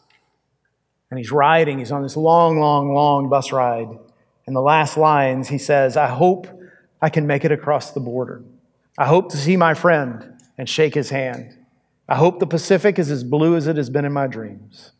and 1.10 1.18
he's 1.18 1.30
riding. 1.30 1.78
He's 1.78 1.92
on 1.92 2.02
this 2.02 2.16
long, 2.16 2.58
long, 2.58 2.92
long 2.92 3.28
bus 3.28 3.52
ride. 3.52 3.88
And 4.46 4.56
the 4.56 4.60
last 4.60 4.96
lines, 4.96 5.48
he 5.48 5.58
says, 5.58 5.96
I 5.96 6.08
hope 6.08 6.48
I 7.00 7.10
can 7.10 7.26
make 7.26 7.44
it 7.44 7.52
across 7.52 7.92
the 7.92 8.00
border. 8.00 8.42
I 8.98 9.06
hope 9.06 9.30
to 9.30 9.36
see 9.36 9.56
my 9.56 9.74
friend 9.74 10.32
and 10.58 10.68
shake 10.68 10.94
his 10.94 11.10
hand. 11.10 11.56
I 12.08 12.16
hope 12.16 12.38
the 12.38 12.46
Pacific 12.46 12.98
is 12.98 13.10
as 13.10 13.24
blue 13.24 13.56
as 13.56 13.66
it 13.66 13.76
has 13.76 13.90
been 13.90 14.04
in 14.04 14.12
my 14.12 14.26
dreams. 14.26 14.92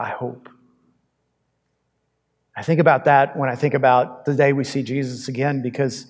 I 0.00 0.08
hope. 0.08 0.48
I 2.56 2.62
think 2.62 2.80
about 2.80 3.04
that 3.04 3.36
when 3.36 3.50
I 3.50 3.54
think 3.54 3.74
about 3.74 4.24
the 4.24 4.34
day 4.34 4.54
we 4.54 4.64
see 4.64 4.82
Jesus 4.82 5.28
again 5.28 5.60
because 5.60 6.06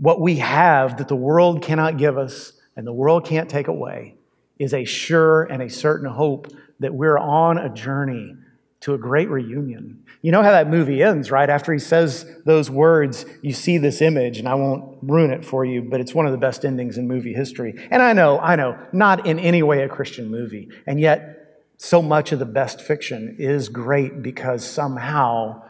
what 0.00 0.20
we 0.20 0.36
have 0.36 0.98
that 0.98 1.08
the 1.08 1.16
world 1.16 1.60
cannot 1.60 1.98
give 1.98 2.16
us 2.16 2.52
and 2.76 2.86
the 2.86 2.92
world 2.92 3.26
can't 3.26 3.50
take 3.50 3.66
away 3.66 4.14
is 4.60 4.72
a 4.72 4.84
sure 4.84 5.42
and 5.42 5.60
a 5.60 5.68
certain 5.68 6.08
hope 6.08 6.46
that 6.78 6.94
we're 6.94 7.18
on 7.18 7.58
a 7.58 7.68
journey 7.68 8.36
to 8.80 8.94
a 8.94 8.98
great 8.98 9.28
reunion. 9.28 10.02
You 10.22 10.32
know 10.32 10.42
how 10.42 10.52
that 10.52 10.68
movie 10.68 11.02
ends, 11.02 11.30
right? 11.30 11.50
After 11.50 11.72
he 11.72 11.78
says 11.78 12.26
those 12.46 12.70
words, 12.70 13.26
you 13.42 13.52
see 13.52 13.76
this 13.76 14.00
image, 14.00 14.38
and 14.38 14.48
I 14.48 14.54
won't 14.54 14.98
ruin 15.02 15.30
it 15.30 15.44
for 15.44 15.64
you, 15.64 15.82
but 15.82 16.00
it's 16.00 16.14
one 16.14 16.26
of 16.26 16.32
the 16.32 16.38
best 16.38 16.64
endings 16.64 16.96
in 16.96 17.08
movie 17.08 17.34
history. 17.34 17.74
And 17.90 18.02
I 18.02 18.12
know, 18.12 18.38
I 18.38 18.56
know, 18.56 18.78
not 18.92 19.26
in 19.26 19.38
any 19.38 19.62
way 19.62 19.82
a 19.82 19.88
Christian 19.88 20.30
movie. 20.30 20.70
And 20.86 20.98
yet, 20.98 21.39
so 21.82 22.02
much 22.02 22.30
of 22.30 22.38
the 22.38 22.44
best 22.44 22.82
fiction 22.82 23.36
is 23.38 23.70
great 23.70 24.20
because 24.20 24.62
somehow 24.68 25.62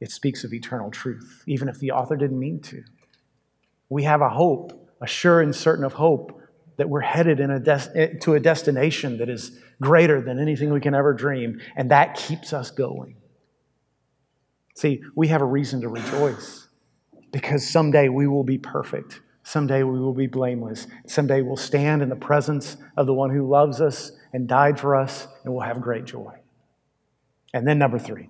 it 0.00 0.10
speaks 0.10 0.44
of 0.44 0.54
eternal 0.54 0.90
truth, 0.90 1.42
even 1.46 1.68
if 1.68 1.78
the 1.78 1.90
author 1.90 2.16
didn't 2.16 2.38
mean 2.38 2.58
to. 2.60 2.82
We 3.90 4.04
have 4.04 4.22
a 4.22 4.30
hope, 4.30 4.72
a 5.02 5.06
sure 5.06 5.42
and 5.42 5.54
certain 5.54 5.84
of 5.84 5.92
hope 5.92 6.40
that 6.78 6.88
we're 6.88 7.02
headed 7.02 7.38
a 7.38 7.60
des- 7.60 7.90
eh, 7.94 8.06
to 8.22 8.32
a 8.32 8.40
destination 8.40 9.18
that 9.18 9.28
is 9.28 9.60
greater 9.78 10.22
than 10.22 10.40
anything 10.40 10.72
we 10.72 10.80
can 10.80 10.94
ever 10.94 11.12
dream, 11.12 11.60
and 11.76 11.90
that 11.90 12.14
keeps 12.14 12.54
us 12.54 12.70
going. 12.70 13.16
See, 14.74 15.02
we 15.14 15.28
have 15.28 15.42
a 15.42 15.46
reason 15.46 15.82
to 15.82 15.90
rejoice 15.90 16.66
because 17.30 17.68
someday 17.68 18.08
we 18.08 18.26
will 18.26 18.44
be 18.44 18.56
perfect. 18.56 19.20
Someday 19.42 19.82
we 19.82 20.00
will 20.00 20.14
be 20.14 20.28
blameless. 20.28 20.86
Someday 21.06 21.42
we'll 21.42 21.56
stand 21.56 22.00
in 22.00 22.08
the 22.08 22.16
presence 22.16 22.78
of 22.96 23.06
the 23.06 23.12
one 23.12 23.28
who 23.28 23.46
loves 23.46 23.82
us 23.82 24.12
and 24.36 24.46
died 24.46 24.78
for 24.78 24.94
us, 24.94 25.26
and 25.44 25.54
we'll 25.54 25.64
have 25.64 25.80
great 25.80 26.04
joy. 26.04 26.34
And 27.54 27.66
then, 27.66 27.78
number 27.78 27.98
three. 27.98 28.28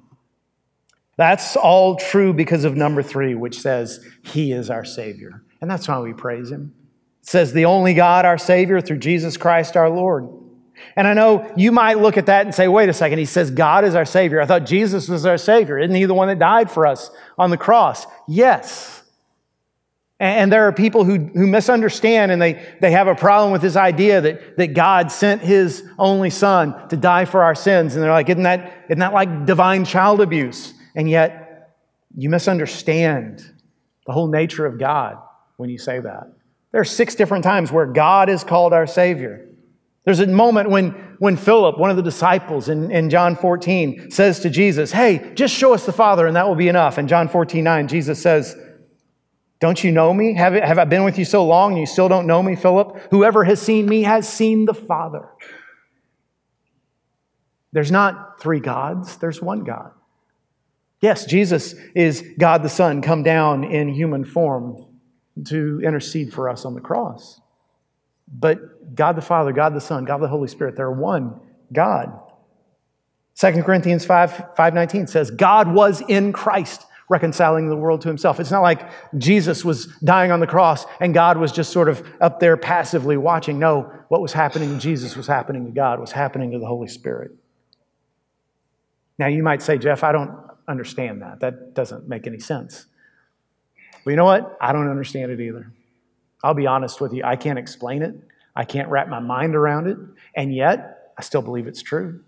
That's 1.17 1.57
all 1.57 1.97
true 1.97 2.33
because 2.33 2.63
of 2.63 2.77
number 2.77 3.03
three, 3.03 3.35
which 3.35 3.59
says, 3.59 4.07
He 4.23 4.53
is 4.53 4.71
our 4.71 4.85
Savior. 4.85 5.43
And 5.61 5.69
that's 5.69 5.89
why 5.89 5.99
we 5.99 6.13
praise 6.13 6.53
Him. 6.53 6.73
It 7.23 7.29
says, 7.29 7.53
the 7.53 7.65
only 7.65 7.93
God, 7.93 8.25
our 8.25 8.39
Savior, 8.39 8.81
through 8.81 8.99
Jesus 8.99 9.37
Christ 9.37 9.77
our 9.77 9.91
Lord. 9.91 10.29
And 10.95 11.09
I 11.09 11.15
know 11.15 11.53
you 11.57 11.73
might 11.73 11.99
look 11.99 12.17
at 12.17 12.27
that 12.27 12.47
and 12.47 12.55
say, 12.55 12.69
wait 12.69 12.89
a 12.89 12.93
second, 12.93 13.19
he 13.19 13.25
says 13.25 13.51
God 13.51 13.85
is 13.85 13.97
our 13.97 14.05
Savior. 14.05 14.41
I 14.41 14.47
thought 14.47 14.65
Jesus 14.65 15.09
was 15.09 15.27
our 15.27 15.39
Savior. 15.39 15.77
Isn't 15.77 15.97
he 15.97 16.05
the 16.05 16.15
one 16.15 16.29
that 16.29 16.39
died 16.39 16.71
for 16.71 16.87
us 16.87 17.11
on 17.37 17.51
the 17.51 17.57
cross? 17.57 18.07
Yes. 18.29 19.03
And 20.19 20.51
there 20.51 20.67
are 20.67 20.73
people 20.73 21.05
who, 21.05 21.19
who 21.19 21.47
misunderstand 21.47 22.33
and 22.33 22.41
they, 22.41 22.55
they 22.81 22.91
have 22.91 23.07
a 23.07 23.15
problem 23.15 23.53
with 23.53 23.61
this 23.61 23.77
idea 23.77 24.23
that, 24.23 24.57
that 24.57 24.69
God 24.69 25.13
sent 25.13 25.43
his 25.43 25.85
only 25.99 26.31
son 26.31 26.89
to 26.89 26.97
die 26.97 27.27
for 27.27 27.43
our 27.43 27.55
sins. 27.55 27.95
And 27.95 28.03
they're 28.03 28.13
like, 28.13 28.31
isn't 28.31 28.45
that, 28.45 28.87
isn't 28.89 29.01
that 29.01 29.13
like 29.13 29.45
divine 29.45 29.85
child 29.85 30.23
abuse? 30.23 30.73
And 30.95 31.11
yet, 31.11 31.75
you 32.17 32.31
misunderstand 32.31 33.45
the 34.07 34.13
whole 34.13 34.29
nature 34.29 34.65
of 34.65 34.79
God 34.79 35.19
when 35.59 35.69
you 35.69 35.77
say 35.77 36.01
that. 36.01 36.33
There 36.73 36.81
are 36.81 36.85
six 36.85 37.15
different 37.15 37.45
times 37.45 37.71
where 37.71 37.85
God 37.85 38.31
is 38.31 38.43
called 38.43 38.73
our 38.73 38.87
Savior. 38.87 39.47
There's 40.05 40.21
a 40.21 40.27
moment 40.27 40.71
when, 40.71 40.91
when 41.19 41.37
Philip, 41.37 41.79
one 41.79 41.91
of 41.91 41.97
the 41.97 42.03
disciples 42.03 42.71
in, 42.71 42.91
in 42.91 43.11
John 43.11 43.37
14, 43.37 44.11
says 44.11 44.41
to 44.41 44.51
Jesus, 44.51 44.93
Hey, 44.93 45.33
just 45.35 45.55
show 45.55 45.75
us 45.75 45.85
the 45.85 45.93
Father 45.93 46.27
and 46.27 46.37
that 46.37 46.49
will 46.49 46.55
be 46.55 46.69
enough. 46.69 46.97
In 46.97 47.07
John 47.07 47.29
14, 47.29 47.63
9, 47.63 47.89
Jesus 47.89 48.23
says, 48.23 48.57
Don't 49.59 49.83
you 49.83 49.91
know 49.91 50.13
me? 50.13 50.35
Have, 50.35 50.53
have 50.53 50.79
I 50.79 50.85
been 50.85 51.05
with 51.05 51.19
you 51.19 51.25
so 51.25 51.45
long 51.45 51.73
and 51.73 51.81
you 51.81 51.87
still 51.87 52.09
don't 52.09 52.27
know 52.27 52.43
me, 52.43 52.57
Philip? 52.57 53.09
Whoever 53.11 53.45
has 53.45 53.61
seen 53.61 53.87
me 53.89 54.03
has 54.03 54.29
seen 54.29 54.67
the 54.67 54.75
Father. 54.75 55.29
There's 57.73 57.91
not 57.91 58.41
three 58.41 58.61
gods, 58.61 59.17
there's 59.17 59.41
one 59.41 59.65
God. 59.65 59.93
Yes, 61.01 61.27
Jesus 61.27 61.75
is 61.95 62.25
God 62.39 62.63
the 62.63 62.69
Son 62.69 63.03
come 63.03 63.23
down 63.23 63.65
in 63.65 63.89
human 63.89 64.25
form 64.25 64.87
to 65.47 65.81
intercede 65.85 66.33
for 66.33 66.49
us 66.49 66.65
on 66.65 66.75
the 66.75 66.81
cross. 66.81 67.41
But 68.27 68.95
God 68.95 69.17
the 69.17 69.23
Father, 69.23 69.53
God 69.53 69.75
the 69.75 69.81
Son, 69.81 70.05
God 70.05 70.19
the 70.19 70.29
Holy 70.29 70.49
Spirit, 70.49 70.77
they're 70.77 70.91
one 70.91 71.41
God. 71.73 72.19
2 73.39 73.63
Corinthians 73.63 74.05
5 74.07 74.37
519 74.57 75.07
says, 75.07 75.31
God 75.31 75.73
was 75.73 76.03
in 76.09 76.33
Christ 76.33 76.87
reconciling 77.09 77.69
the 77.69 77.77
world 77.77 78.01
to 78.01 78.09
himself. 78.09 78.41
It's 78.41 78.51
not 78.51 78.63
like 78.63 78.89
Jesus 79.17 79.65
was 79.65 79.87
dying 80.03 80.33
on 80.33 80.41
the 80.41 80.47
cross 80.47 80.87
and 81.01 81.15
God 81.15 81.37
was 81.37 81.53
just 81.53 81.73
sort 81.73 81.89
of 81.89 82.07
up 82.21 82.41
there 82.41 82.57
passively 82.57 83.17
watching. 83.17 83.59
No, 83.59 83.93
what 84.09 84.21
was 84.21 84.33
happening 84.33 84.71
to 84.71 84.79
Jesus 84.79 85.17
was 85.17 85.27
happening 85.27 85.65
to 85.67 85.71
God, 85.71 86.01
was 86.01 86.13
happening 86.13 86.51
to 86.53 86.59
the 86.59 86.67
Holy 86.67 86.89
Spirit. 86.89 87.33
Now 89.19 89.29
you 89.29 89.43
might 89.43 89.63
say, 89.63 89.79
Jeff, 89.79 90.03
I 90.03 90.13
don't 90.13 90.37
understand 90.69 91.23
that. 91.23 91.41
That 91.41 91.75
doesn't 91.75 92.09
make 92.09 92.27
any 92.27 92.41
sense. 92.41 92.87
But 94.05 94.11
you 94.11 94.17
know 94.17 94.25
what? 94.25 94.57
I 94.61 94.73
don't 94.73 94.89
understand 94.89 95.33
it 95.33 95.41
either. 95.41 95.73
I'll 96.43 96.55
be 96.55 96.67
honest 96.67 97.01
with 97.01 97.13
you. 97.13 97.23
I 97.25 97.37
can't 97.37 97.59
explain 97.59 98.03
it. 98.03 98.15
I 98.55 98.65
can't 98.65 98.89
wrap 98.89 99.09
my 99.09 99.21
mind 99.21 99.55
around 99.55 99.87
it. 99.87 99.99
And 100.35 100.55
yet, 100.55 101.13
I 101.19 101.23
still 101.23 101.43
believe 101.43 101.67
it's 101.67 101.83
true. 101.83 102.23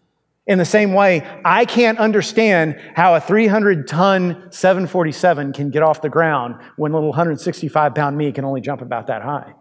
In 0.49 0.57
the 0.57 0.65
same 0.65 0.95
way, 0.95 1.29
I 1.45 1.67
can't 1.67 1.99
understand 1.99 2.81
how 2.97 3.15
a 3.15 3.21
300 3.21 3.87
ton 3.87 4.51
747 4.51 5.53
can 5.53 5.69
get 5.69 5.83
off 5.83 6.01
the 6.01 6.09
ground 6.09 6.57
when 6.77 6.91
little 6.91 7.11
165 7.11 7.95
pound 7.95 8.17
me 8.17 8.33
can 8.33 8.47
only 8.47 8.63
jump 8.63 8.81
about 8.81 9.09
that 9.09 9.21
high. 9.21 9.53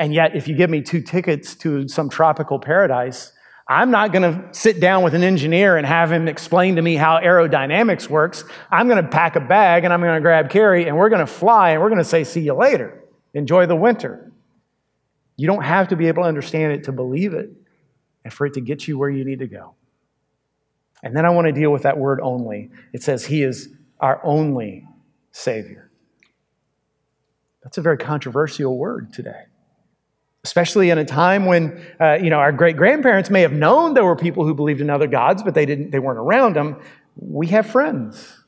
And 0.00 0.12
yet, 0.12 0.34
if 0.34 0.48
you 0.48 0.56
give 0.56 0.68
me 0.68 0.82
two 0.82 1.00
tickets 1.00 1.54
to 1.56 1.86
some 1.86 2.08
tropical 2.08 2.58
paradise, 2.58 3.32
I'm 3.68 3.92
not 3.92 4.12
going 4.12 4.22
to 4.22 4.48
sit 4.52 4.80
down 4.80 5.04
with 5.04 5.14
an 5.14 5.22
engineer 5.22 5.76
and 5.76 5.86
have 5.86 6.10
him 6.10 6.26
explain 6.26 6.74
to 6.74 6.82
me 6.82 6.96
how 6.96 7.20
aerodynamics 7.20 8.08
works. 8.08 8.42
I'm 8.68 8.88
going 8.88 9.00
to 9.00 9.08
pack 9.08 9.36
a 9.36 9.40
bag 9.40 9.84
and 9.84 9.92
I'm 9.92 10.00
going 10.00 10.16
to 10.16 10.20
grab 10.20 10.50
Carrie 10.50 10.88
and 10.88 10.96
we're 10.96 11.08
going 11.08 11.24
to 11.24 11.32
fly 11.32 11.70
and 11.70 11.80
we're 11.80 11.88
going 11.88 11.98
to 11.98 12.04
say, 12.04 12.24
see 12.24 12.40
you 12.40 12.54
later. 12.54 13.04
Enjoy 13.32 13.66
the 13.66 13.76
winter. 13.76 14.32
You 15.36 15.46
don't 15.46 15.62
have 15.62 15.86
to 15.88 15.96
be 15.96 16.08
able 16.08 16.24
to 16.24 16.28
understand 16.28 16.72
it 16.72 16.84
to 16.84 16.92
believe 16.92 17.32
it 17.32 17.59
and 18.24 18.32
for 18.32 18.46
it 18.46 18.54
to 18.54 18.60
get 18.60 18.86
you 18.86 18.98
where 18.98 19.10
you 19.10 19.24
need 19.24 19.38
to 19.40 19.46
go. 19.46 19.74
And 21.02 21.16
then 21.16 21.24
I 21.24 21.30
want 21.30 21.46
to 21.46 21.52
deal 21.52 21.72
with 21.72 21.82
that 21.82 21.98
word 21.98 22.20
only. 22.22 22.70
It 22.92 23.02
says, 23.02 23.24
He 23.24 23.42
is 23.42 23.68
our 24.00 24.20
only 24.24 24.86
Savior. 25.32 25.90
That's 27.62 27.78
a 27.78 27.82
very 27.82 27.98
controversial 27.98 28.76
word 28.76 29.12
today, 29.12 29.44
especially 30.44 30.90
in 30.90 30.98
a 30.98 31.04
time 31.04 31.44
when 31.46 31.84
uh, 32.00 32.14
you 32.14 32.30
know 32.30 32.38
our 32.38 32.52
great 32.52 32.76
grandparents 32.76 33.30
may 33.30 33.42
have 33.42 33.52
known 33.52 33.94
there 33.94 34.04
were 34.04 34.16
people 34.16 34.44
who 34.44 34.54
believed 34.54 34.80
in 34.80 34.90
other 34.90 35.06
gods, 35.06 35.42
but 35.42 35.54
they 35.54 35.66
didn't. 35.66 35.90
They 35.90 35.98
weren't 35.98 36.18
around 36.18 36.56
them. 36.56 36.80
We 37.16 37.48
have 37.48 37.66
friends, 37.66 38.38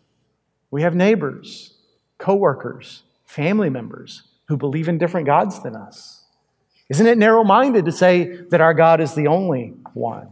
we 0.70 0.82
have 0.82 0.94
neighbors, 0.94 1.74
coworkers, 2.18 3.02
family 3.24 3.68
members 3.68 4.22
who 4.48 4.56
believe 4.56 4.88
in 4.88 4.98
different 4.98 5.26
gods 5.26 5.62
than 5.62 5.76
us. 5.76 6.21
Isn't 6.88 7.06
it 7.06 7.18
narrow 7.18 7.44
minded 7.44 7.84
to 7.86 7.92
say 7.92 8.36
that 8.50 8.60
our 8.60 8.74
God 8.74 9.00
is 9.00 9.14
the 9.14 9.28
only 9.28 9.74
one? 9.94 10.28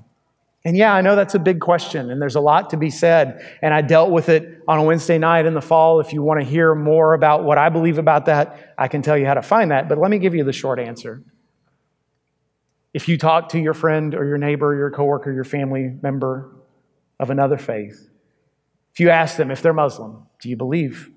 And 0.64 0.76
yeah, 0.76 0.92
I 0.92 1.00
know 1.00 1.16
that's 1.16 1.34
a 1.34 1.38
big 1.38 1.58
question, 1.58 2.10
and 2.10 2.20
there's 2.20 2.34
a 2.34 2.40
lot 2.40 2.70
to 2.70 2.76
be 2.76 2.90
said. 2.90 3.58
And 3.62 3.72
I 3.72 3.80
dealt 3.80 4.10
with 4.10 4.28
it 4.28 4.62
on 4.68 4.78
a 4.78 4.82
Wednesday 4.82 5.16
night 5.16 5.46
in 5.46 5.54
the 5.54 5.62
fall. 5.62 6.00
If 6.00 6.12
you 6.12 6.22
want 6.22 6.40
to 6.40 6.46
hear 6.46 6.74
more 6.74 7.14
about 7.14 7.44
what 7.44 7.56
I 7.56 7.70
believe 7.70 7.96
about 7.96 8.26
that, 8.26 8.74
I 8.76 8.88
can 8.88 9.00
tell 9.00 9.16
you 9.16 9.24
how 9.24 9.34
to 9.34 9.42
find 9.42 9.70
that. 9.70 9.88
But 9.88 9.96
let 9.96 10.10
me 10.10 10.18
give 10.18 10.34
you 10.34 10.44
the 10.44 10.52
short 10.52 10.78
answer. 10.78 11.22
If 12.92 13.08
you 13.08 13.16
talk 13.16 13.50
to 13.50 13.58
your 13.58 13.72
friend 13.72 14.14
or 14.14 14.26
your 14.26 14.36
neighbor, 14.36 14.74
or 14.74 14.76
your 14.76 14.90
coworker, 14.90 15.32
your 15.32 15.44
family 15.44 15.96
member 16.02 16.54
of 17.18 17.30
another 17.30 17.56
faith, 17.56 18.10
if 18.92 19.00
you 19.00 19.08
ask 19.08 19.36
them 19.36 19.50
if 19.50 19.62
they're 19.62 19.72
Muslim, 19.72 20.26
do 20.42 20.50
you 20.50 20.56
believe 20.56 21.10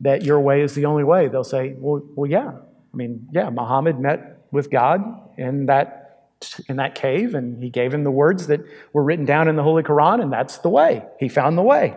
that 0.00 0.24
your 0.24 0.40
way 0.40 0.60
is 0.60 0.74
the 0.74 0.84
only 0.84 1.04
way? 1.04 1.28
They'll 1.28 1.42
say, 1.42 1.74
well, 1.78 2.02
well 2.14 2.30
yeah. 2.30 2.50
I 2.92 2.96
mean, 2.96 3.28
yeah, 3.32 3.48
Muhammad 3.48 3.98
met 3.98 4.37
with 4.50 4.70
God 4.70 5.02
in 5.36 5.66
that 5.66 6.04
in 6.68 6.76
that 6.76 6.94
cave, 6.94 7.34
and 7.34 7.60
he 7.60 7.68
gave 7.68 7.92
him 7.92 8.04
the 8.04 8.12
words 8.12 8.46
that 8.46 8.60
were 8.92 9.02
written 9.02 9.24
down 9.24 9.48
in 9.48 9.56
the 9.56 9.62
Holy 9.62 9.82
Quran, 9.82 10.22
and 10.22 10.32
that's 10.32 10.58
the 10.58 10.68
way. 10.68 11.04
He 11.18 11.28
found 11.28 11.58
the 11.58 11.62
way. 11.62 11.96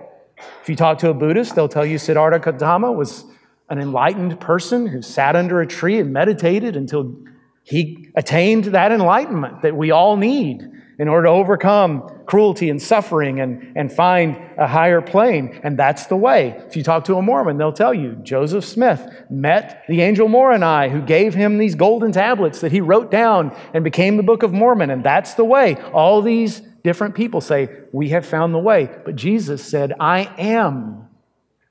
If 0.63 0.69
you 0.69 0.75
talk 0.75 0.97
to 0.99 1.09
a 1.09 1.13
Buddhist, 1.13 1.53
they'll 1.53 1.69
tell 1.69 1.85
you 1.85 1.99
Siddhartha 1.99 2.39
Gautama 2.39 2.91
was 2.91 3.25
an 3.69 3.79
enlightened 3.79 4.39
person 4.39 4.87
who 4.87 5.03
sat 5.03 5.35
under 5.35 5.61
a 5.61 5.67
tree 5.67 5.99
and 5.99 6.11
meditated 6.11 6.75
until 6.75 7.15
he 7.63 8.09
attained 8.15 8.65
that 8.65 8.91
enlightenment 8.91 9.61
that 9.61 9.75
we 9.75 9.91
all 9.91 10.17
need 10.17 10.67
in 11.01 11.07
order 11.07 11.25
to 11.25 11.31
overcome 11.31 12.07
cruelty 12.27 12.69
and 12.69 12.79
suffering 12.79 13.39
and, 13.39 13.75
and 13.75 13.91
find 13.91 14.37
a 14.55 14.67
higher 14.67 15.01
plane. 15.01 15.59
And 15.63 15.75
that's 15.75 16.05
the 16.05 16.15
way. 16.15 16.49
If 16.67 16.75
you 16.75 16.83
talk 16.83 17.05
to 17.05 17.15
a 17.15 17.23
Mormon, 17.23 17.57
they'll 17.57 17.73
tell 17.73 17.91
you 17.91 18.19
Joseph 18.21 18.63
Smith 18.63 19.01
met 19.27 19.83
the 19.89 20.01
angel 20.01 20.27
Moroni 20.27 20.91
who 20.91 21.01
gave 21.01 21.33
him 21.33 21.57
these 21.57 21.73
golden 21.73 22.11
tablets 22.11 22.61
that 22.61 22.71
he 22.71 22.81
wrote 22.81 23.09
down 23.09 23.57
and 23.73 23.83
became 23.83 24.15
the 24.15 24.21
Book 24.21 24.43
of 24.43 24.53
Mormon. 24.53 24.91
And 24.91 25.03
that's 25.03 25.33
the 25.33 25.43
way. 25.43 25.75
All 25.91 26.21
these 26.21 26.59
different 26.83 27.15
people 27.15 27.41
say, 27.41 27.69
We 27.91 28.09
have 28.09 28.23
found 28.23 28.53
the 28.53 28.59
way. 28.59 28.87
But 29.03 29.15
Jesus 29.15 29.65
said, 29.65 29.93
I 29.99 30.31
am 30.37 31.09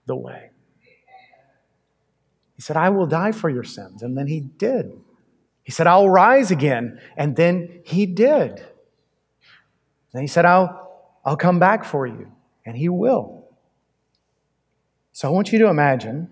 the 0.07 0.17
way. 0.17 0.51
He 2.57 2.63
said, 2.63 2.77
I 2.77 2.89
will 2.89 3.07
die 3.07 3.31
for 3.31 3.49
your 3.49 3.63
sins. 3.63 4.03
And 4.03 4.19
then 4.19 4.27
he 4.27 4.41
did. 4.41 4.91
He 5.63 5.71
said, 5.71 5.87
I 5.87 5.99
will 5.99 6.11
rise 6.11 6.51
again. 6.51 7.01
And 7.17 7.37
then 7.37 7.83
he 7.85 8.07
did. 8.07 8.67
And 10.13 10.23
he 10.23 10.27
said, 10.27 10.45
I'll, 10.45 10.91
I'll 11.25 11.37
come 11.37 11.59
back 11.59 11.85
for 11.85 12.07
you. 12.07 12.31
And 12.67 12.77
he 12.77 12.89
will. 12.89 13.47
So 15.13 15.29
I 15.29 15.31
want 15.31 15.53
you 15.53 15.59
to 15.61 15.69
imagine 15.69 16.29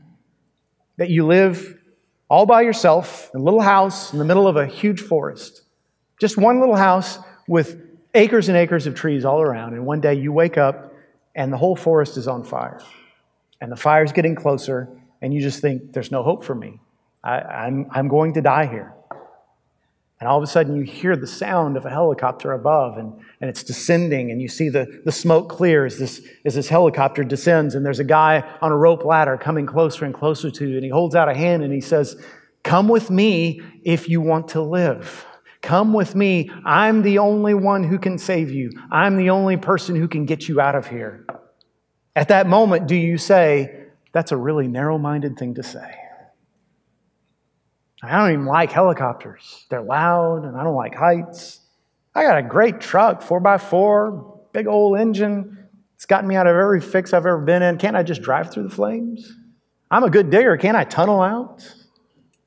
that 0.97 1.11
you 1.11 1.27
live 1.27 1.79
all 2.29 2.47
by 2.47 2.63
yourself 2.63 3.31
in 3.35 3.41
a 3.41 3.43
little 3.43 3.61
house 3.61 4.13
in 4.13 4.19
the 4.19 4.25
middle 4.25 4.47
of 4.47 4.57
a 4.57 4.67
huge 4.67 5.01
forest. 5.01 5.63
Just 6.21 6.37
one 6.37 6.61
little 6.61 6.77
house 6.77 7.19
with 7.47 7.81
acres 8.15 8.49
and 8.49 8.57
acres 8.57 8.87
of 8.87 8.95
trees 8.95 9.25
all 9.25 9.41
around. 9.41 9.75
And 9.75 9.87
one 9.87 10.01
day 10.01 10.15
you 10.15 10.33
wake 10.33 10.59
up 10.59 10.93
and 11.35 11.53
the 11.53 11.57
whole 11.57 11.77
forest 11.77 12.17
is 12.17 12.27
on 12.27 12.45
fire. 12.45 12.81
And 13.61 13.73
the 13.73 13.77
fire's 13.77 14.13
getting 14.13 14.35
closer, 14.35 14.89
and 15.21 15.35
you 15.35 15.41
just 15.41 15.61
think, 15.61 15.93
there's 15.93 16.13
no 16.13 16.23
hope 16.23 16.45
for 16.45 16.55
me. 16.55 16.81
I, 17.25 17.41
I'm, 17.41 17.89
I'm 17.91 18.09
going 18.09 18.35
to 18.35 18.41
die 18.41 18.67
here. 18.67 18.95
And 20.21 20.29
all 20.29 20.37
of 20.37 20.43
a 20.43 20.49
sudden, 20.49 20.75
you 20.75 20.83
hear 20.83 21.15
the 21.15 21.29
sound 21.29 21.77
of 21.77 21.87
a 21.87 21.91
helicopter 21.91 22.53
above, 22.53 22.99
and, 22.99 23.13
and 23.41 23.49
it's 23.49 23.63
descending, 23.63 24.33
and 24.33 24.43
you 24.43 24.49
see 24.49 24.69
the, 24.69 25.01
the 25.05 25.13
smoke 25.13 25.49
clear 25.49 25.87
as 25.87 25.99
this, 25.99 26.27
as 26.45 26.57
this 26.57 26.69
helicopter 26.69 27.23
descends, 27.23 27.77
and 27.77 27.87
there's 27.87 28.01
a 28.01 28.05
guy 28.05 28.43
on 28.61 28.73
a 28.73 28.77
rope 28.77 29.05
ladder 29.05 29.37
coming 29.37 29.65
closer 29.65 30.05
and 30.05 30.13
closer 30.13 30.51
to 30.51 30.69
you, 30.69 30.75
and 30.75 30.85
he 30.85 30.91
holds 30.91 31.15
out 31.15 31.29
a 31.29 31.35
hand 31.35 31.63
and 31.63 31.73
he 31.73 31.81
says, 31.81 32.21
Come 32.65 32.89
with 32.89 33.11
me 33.11 33.63
if 33.85 34.09
you 34.09 34.21
want 34.21 34.49
to 34.49 34.61
live. 34.61 35.25
Come 35.63 35.93
with 35.93 36.17
me. 36.17 36.51
I'm 36.65 37.03
the 37.03 37.19
only 37.19 37.55
one 37.55 37.85
who 37.85 37.99
can 37.99 38.19
save 38.19 38.51
you. 38.51 38.73
I'm 38.91 39.17
the 39.17 39.31
only 39.31 39.57
person 39.57 39.95
who 39.95 40.09
can 40.09 40.25
get 40.25 40.49
you 40.49 40.61
out 40.61 40.75
of 40.75 40.89
here. 40.89 41.25
At 42.17 42.29
that 42.29 42.49
moment, 42.49 42.89
do 42.89 42.97
you 42.97 43.19
say, 43.19 43.87
That's 44.13 44.33
a 44.33 44.37
really 44.37 44.67
narrow 44.67 44.99
minded 44.99 45.39
thing 45.39 45.55
to 45.55 45.63
say? 45.63 45.95
I 48.03 48.17
don't 48.17 48.33
even 48.33 48.47
like 48.47 48.71
helicopters. 48.71 49.67
They're 49.71 49.83
loud 49.83 50.45
and 50.45 50.57
I 50.57 50.63
don't 50.63 50.77
like 50.77 50.95
heights. 50.95 51.61
I 52.15 52.23
got 52.23 52.39
a 52.39 52.43
great 52.43 52.81
truck, 52.81 53.23
4x4, 53.23 54.53
big 54.53 54.67
old 54.67 54.99
engine. 54.99 55.67
It's 55.95 56.07
gotten 56.07 56.29
me 56.29 56.37
out 56.37 56.47
of 56.47 56.55
every 56.55 56.81
fix 56.81 57.13
I've 57.13 57.27
ever 57.27 57.39
been 57.39 57.63
in. 57.63 57.77
Can't 57.79 57.97
I 57.97 58.03
just 58.03 58.23
drive 58.23 58.53
through 58.53 58.65
the 58.65 58.75
flames? 58.75 59.37
I'm 59.91 60.05
a 60.05 60.11
good 60.11 60.31
digger. 60.31 60.57
Can't 60.57 60.77
I 60.77 60.85
tunnel 60.85 61.21
out? 61.23 61.65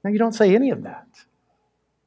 Now, 0.04 0.12
you 0.12 0.20
don't 0.20 0.34
say 0.34 0.56
any 0.56 0.72
of 0.72 0.84
that. 0.84 1.08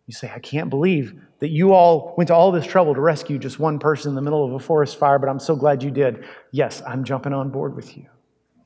You 0.07 0.14
say, 0.14 0.30
I 0.35 0.38
can't 0.38 0.70
believe 0.70 1.20
that 1.38 1.50
you 1.50 1.72
all 1.72 2.14
went 2.16 2.28
to 2.28 2.35
all 2.35 2.52
this 2.52 2.66
trouble 2.66 2.94
to 2.94 3.00
rescue 3.00 3.38
just 3.38 3.59
one 3.59 3.78
person 3.78 4.11
in 4.11 4.14
the 4.14 4.22
middle 4.22 4.44
of 4.44 4.52
a 4.52 4.59
forest 4.59 4.98
fire, 4.98 5.18
but 5.18 5.28
I'm 5.28 5.38
so 5.38 5.57
glad 5.57 5.83
you 5.83 5.90
did. 5.90 6.24
Yes, 6.50 6.83
I'm 6.87 7.04
jumping 7.04 7.33
on 7.33 7.50
board 7.50 7.74
with 7.74 7.96
you. 7.96 8.07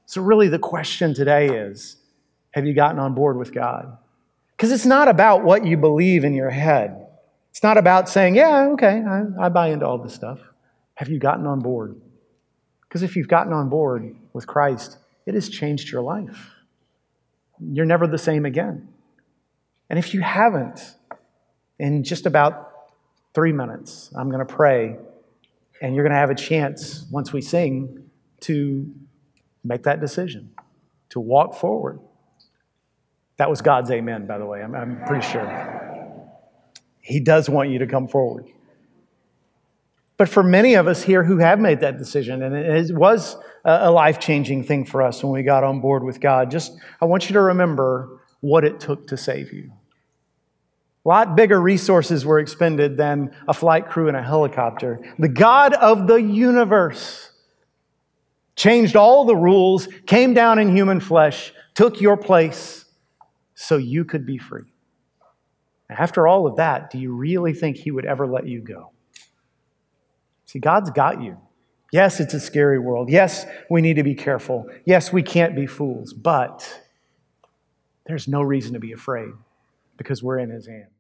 So, 0.07 0.23
really, 0.23 0.49
the 0.49 0.59
question 0.59 1.15
today 1.15 1.49
is 1.49 1.97
have 2.53 2.67
you 2.67 2.75
gotten 2.75 2.99
on 2.99 3.15
board 3.15 3.37
with 3.37 3.53
God? 3.53 3.97
Because 4.59 4.73
it's 4.73 4.85
not 4.85 5.07
about 5.07 5.45
what 5.45 5.65
you 5.65 5.77
believe 5.77 6.25
in 6.25 6.35
your 6.35 6.51
head. 6.51 7.07
It's 7.51 7.63
not 7.63 7.79
about 7.79 8.09
saying, 8.09 8.35
yeah, 8.35 8.71
okay, 8.73 9.05
I, 9.09 9.47
I 9.47 9.49
buy 9.51 9.69
into 9.69 9.87
all 9.87 9.99
this 9.99 10.13
stuff. 10.13 10.41
Have 10.95 11.09
you 11.09 11.21
gotten 11.21 11.47
on 11.47 11.61
board? 11.61 12.01
Because 12.83 13.05
if 13.05 13.15
you've 13.15 13.29
gotten 13.29 13.53
on 13.53 13.69
board 13.69 14.17
with 14.33 14.49
Christ, 14.49 14.99
it 15.27 15.35
has 15.35 15.49
changed 15.49 15.93
your 15.93 16.03
life. 16.03 16.51
You're 17.61 17.87
never 17.87 18.09
the 18.09 18.19
same 18.19 18.45
again. 18.45 18.89
And 19.89 19.97
if 19.97 20.13
you 20.13 20.23
haven't, 20.23 20.97
in 21.79 22.03
just 22.03 22.27
about 22.27 22.73
three 23.35 23.53
minutes, 23.53 24.11
I'm 24.19 24.29
going 24.29 24.45
to 24.45 24.53
pray, 24.53 24.97
and 25.81 25.95
you're 25.95 26.03
going 26.03 26.13
to 26.13 26.19
have 26.19 26.31
a 26.31 26.35
chance, 26.35 27.07
once 27.13 27.33
we 27.33 27.43
sing, 27.43 28.11
to 28.41 28.93
make 29.63 29.85
that 29.85 30.01
decision, 30.01 30.51
to 31.11 31.21
walk 31.21 31.55
forward. 31.55 32.01
That 33.39 33.49
was 33.49 33.63
God's 33.63 33.91
amen, 33.91 34.27
by 34.27 34.39
the 34.39 34.47
way. 34.47 34.63
I'm, 34.63 34.75
I'm 34.75 35.01
pretty 35.07 35.27
sure. 35.27 36.15
He 37.01 37.21
does 37.21 37.49
want 37.49 37.71
you 37.71 37.79
to 37.79 37.87
come 37.87 38.07
forward. 38.07 38.47
But 40.19 40.29
for 40.29 40.43
many 40.43 40.75
of 40.75 40.89
us 40.89 41.03
here 41.03 41.23
who 41.23 41.39
have 41.39 41.61
made 41.61 41.81
that 41.81 41.97
decision, 41.97 42.43
and 42.43 42.55
it 42.55 42.95
was 42.95 43.37
a 43.65 43.91
life 43.91 44.19
changing 44.19 44.65
thing 44.65 44.85
for 44.85 45.03
us 45.03 45.23
when 45.23 45.33
we 45.33 45.45
got 45.45 45.63
on 45.63 45.81
board 45.81 46.03
with 46.03 46.21
God, 46.21 46.51
just 46.51 46.73
I 47.01 47.05
want 47.05 47.31
you 47.31 47.35
to 47.35 47.41
remember 47.41 48.21
what 48.41 48.65
it 48.65 48.81
took 48.81 49.07
to 49.09 49.17
save 49.17 49.53
you. 49.53 49.73
A 51.05 51.09
lot 51.09 51.37
bigger 51.37 51.61
resources 51.61 52.27
were 52.27 52.41
expended 52.41 52.97
than 52.97 53.31
a 53.47 53.55
flight 53.55 53.89
crew 53.89 54.09
and 54.09 54.17
a 54.17 54.23
helicopter. 54.23 55.01
The 55.19 55.29
God 55.29 55.73
of 55.75 56.09
the 56.09 56.17
universe 56.17 57.31
changed 58.57 58.97
all 58.97 59.25
the 59.25 59.37
rules, 59.37 59.89
came 60.07 60.35
down 60.35 60.59
in 60.59 60.75
human 60.75 60.99
flesh, 60.99 61.53
took 61.75 62.01
your 62.01 62.17
place, 62.17 62.85
so 63.61 63.77
you 63.77 64.05
could 64.05 64.25
be 64.25 64.39
free. 64.39 64.73
After 65.91 66.29
all 66.29 66.47
of 66.47 66.57
that, 66.57 66.91
do 66.91 66.99
you 66.99 67.13
really 67.13 67.53
think 67.53 67.77
He 67.77 67.91
would 67.91 68.07
ever 68.07 68.25
let 68.25 68.47
you 68.47 68.61
go? 68.61 68.93
See, 70.47 70.61
God's 70.61 70.91
got 70.91 71.21
you. 71.21 71.39
Yes, 71.93 72.21
it's 72.21 72.35
a 72.35 72.41
scary 72.41 72.79
world. 72.79 73.11
Yes, 73.11 73.47
we 73.69 73.81
need 73.83 73.95
to 73.95 74.05
be 74.05 74.15
careful. 74.15 74.67
Yes, 74.85 75.13
we 75.13 75.25
can't 75.25 75.57
be 75.57 75.67
fools, 75.67 76.13
but 76.13 76.83
there's 78.07 78.29
no 78.29 78.43
reason 78.43 78.75
to 78.75 78.79
be 78.79 78.93
afraid 78.93 79.31
because 79.97 80.23
we're 80.23 80.39
in 80.39 80.51
His 80.51 80.69
hands. 80.69 80.98